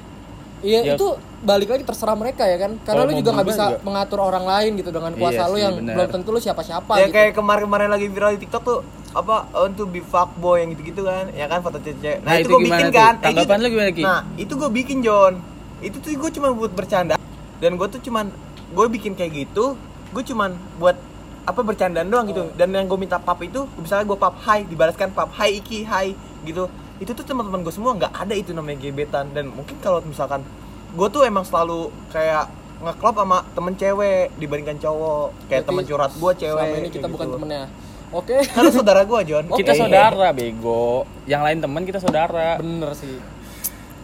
Iya 0.61 0.79
Ya. 0.83 0.93
itu 0.93 1.07
balik 1.41 1.67
lagi 1.67 1.81
terserah 1.81 2.13
mereka 2.13 2.45
ya 2.45 2.55
kan 2.55 2.77
karena 2.79 3.01
lu 3.03 3.13
juga 3.15 3.33
nggak 3.33 3.47
bisa 3.47 3.63
juga. 3.67 3.81
mengatur 3.81 4.19
orang 4.21 4.45
lain 4.45 4.71
gitu 4.75 4.89
dengan 4.89 5.09
kuasa 5.11 5.33
Iya 5.39 5.45
lu 5.45 5.55
sih, 5.55 5.63
yang 5.63 5.75
benar. 5.75 5.95
belum 5.95 6.09
tentu 6.11 6.29
lu 6.29 6.39
siapa-siapa 6.39 6.91
ya 6.95 7.01
gitu. 7.03 7.13
kayak 7.13 7.31
kemarin-kemarin 7.33 7.89
lagi 7.89 8.07
viral 8.07 8.31
di 8.31 8.41
TikTok 8.41 8.61
tuh 8.61 8.79
apa 9.11 9.35
untuk 9.59 9.89
be 9.89 9.99
fuckboy 9.99 10.61
yang 10.61 10.69
gitu-gitu 10.71 11.01
kan 11.03 11.27
ya 11.31 11.45
kan 11.45 11.59
foto 11.59 11.77
cewek 11.77 11.97
nah, 12.21 12.29
Nah, 12.29 12.35
itu, 12.35 12.45
itu 12.45 12.47
gue 12.47 12.59
bikin 12.63 12.85
tuh? 12.85 12.93
kan 12.93 13.13
Eh, 13.15 13.23
Tanggapan 13.25 13.43
itu- 13.51 13.63
lu 13.63 13.69
gimana, 13.71 13.91
Ki? 13.91 14.01
nah 14.01 14.19
itu 14.37 14.53
gue 14.55 14.69
bikin 14.71 14.97
John 15.01 15.33
itu 15.79 15.97
tuh 15.97 16.09
gue 16.13 16.29
cuma 16.31 16.47
buat 16.51 16.71
bercanda 16.71 17.15
dan 17.57 17.71
gue 17.73 17.87
tuh 17.89 17.99
cuman 17.99 18.25
gue 18.69 18.85
bikin 18.87 19.11
kayak 19.11 19.31
gitu 19.35 19.73
gue 20.07 20.23
cuman 20.23 20.49
buat 20.77 20.93
apa 21.41 21.57
bercandaan 21.59 22.05
doang 22.05 22.29
gitu 22.29 22.53
dan 22.53 22.69
yang 22.69 22.85
gue 22.85 22.95
minta 22.95 23.17
pap 23.17 23.41
itu 23.41 23.65
misalnya 23.75 24.05
gue 24.05 24.15
pap 24.15 24.37
hai 24.39 24.61
dibalaskan 24.63 25.09
pap 25.09 25.33
hai 25.33 25.57
iki 25.57 25.81
hai 25.83 26.13
gitu 26.43 26.69
itu 27.01 27.11
tuh 27.11 27.25
teman-teman 27.25 27.65
gue 27.65 27.73
semua 27.73 27.97
nggak 27.97 28.13
ada 28.13 28.33
itu 28.37 28.53
namanya 28.53 28.77
gebetan 28.77 29.33
dan 29.33 29.49
mungkin 29.49 29.73
kalau 29.81 30.05
misalkan 30.05 30.45
gue 30.93 31.07
tuh 31.09 31.25
emang 31.25 31.41
selalu 31.41 31.89
kayak 32.13 32.45
ngeklop 32.81 33.15
sama 33.17 33.37
temen 33.57 33.73
cewek 33.73 34.29
dibandingkan 34.37 34.77
cowok 34.77 35.27
kayak 35.49 35.65
Berarti 35.65 35.69
temen 35.69 35.83
curhat 35.89 36.11
gue 36.13 36.31
cewek 36.37 36.61
selama 36.61 36.77
ini 36.77 36.89
kita 36.89 37.07
bukan 37.09 37.25
gitu. 37.25 37.35
temennya 37.37 37.63
oke 38.11 38.35
Karena 38.53 38.69
saudara 38.69 39.01
gue 39.01 39.19
John 39.25 39.45
kita 39.49 39.71
Oke. 39.73 39.79
saudara 39.81 40.27
bego. 40.29 40.85
Yang 41.25 41.41
lain 41.41 41.57
teman 41.61 41.81
kita 41.85 41.99
saudara. 42.01 42.49
bener 42.61 42.91
sih 42.93 43.17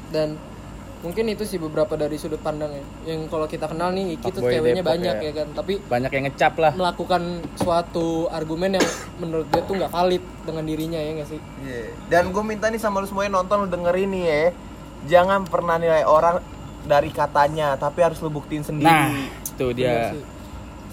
dan 0.10 0.40
mungkin 1.00 1.26
itu 1.28 1.44
sih 1.44 1.58
beberapa 1.58 1.94
dari 1.94 2.16
sudut 2.16 2.38
pandang 2.38 2.70
ya 2.70 2.84
yang 3.08 3.26
kalau 3.26 3.46
kita 3.46 3.66
kenal 3.66 3.90
nih 3.90 4.18
Iki 4.18 4.28
tuh 4.30 4.42
ceweknya 4.44 4.82
Depok 4.82 4.92
banyak 4.92 5.16
ya. 5.16 5.24
ya 5.24 5.34
kan 5.36 5.48
tapi 5.54 5.74
Banyak 5.80 6.10
yang 6.10 6.24
ngecap 6.26 6.54
lah. 6.56 6.72
melakukan 6.74 7.22
suatu 7.54 8.08
argumen 8.28 8.76
yang 8.76 8.88
menurut 9.18 9.46
dia 9.48 9.62
tuh 9.62 9.76
nggak 9.76 9.90
valid 9.90 10.20
dengan 10.42 10.64
dirinya 10.64 10.98
ya 10.98 11.12
nggak 11.14 11.30
sih 11.30 11.42
Iya. 11.60 11.82
Dan 12.08 12.30
gue 12.30 12.44
minta 12.44 12.68
nih 12.68 12.78
sama 12.78 12.98
lu 12.98 13.06
semuanya 13.06 13.36
nonton 13.36 13.58
lu 13.60 13.68
dengerin 13.68 14.10
nih 14.10 14.24
ya. 14.24 14.42
Jangan 15.08 15.46
pernah 15.46 15.78
nilai 15.78 16.02
orang 16.02 16.42
dari 16.82 17.10
katanya, 17.10 17.76
tapi 17.76 18.00
harus 18.00 18.18
lu 18.18 18.30
buktiin 18.30 18.62
sendiri. 18.62 18.88
Nah, 18.88 19.12
itu 19.46 19.66
dia. 19.72 20.12
sih. 20.12 20.24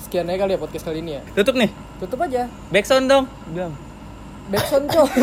sekian 0.01 0.27
aja 0.27 0.37
kali 0.39 0.53
ya 0.53 0.61
podcast 0.61 0.85
kali 0.85 1.01
ini 1.01 1.17
ya 1.17 1.23
Tutup 1.33 1.55
nih. 1.55 1.71
tutup 1.97 2.21
aja 2.21 2.45
Backsound 2.69 3.09
dong. 3.09 3.25
Bilang. 3.49 3.73
backsound 4.47 4.85
cok 4.87 5.09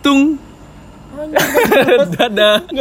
Tung. 0.00 0.38
Dadah. 2.18 2.68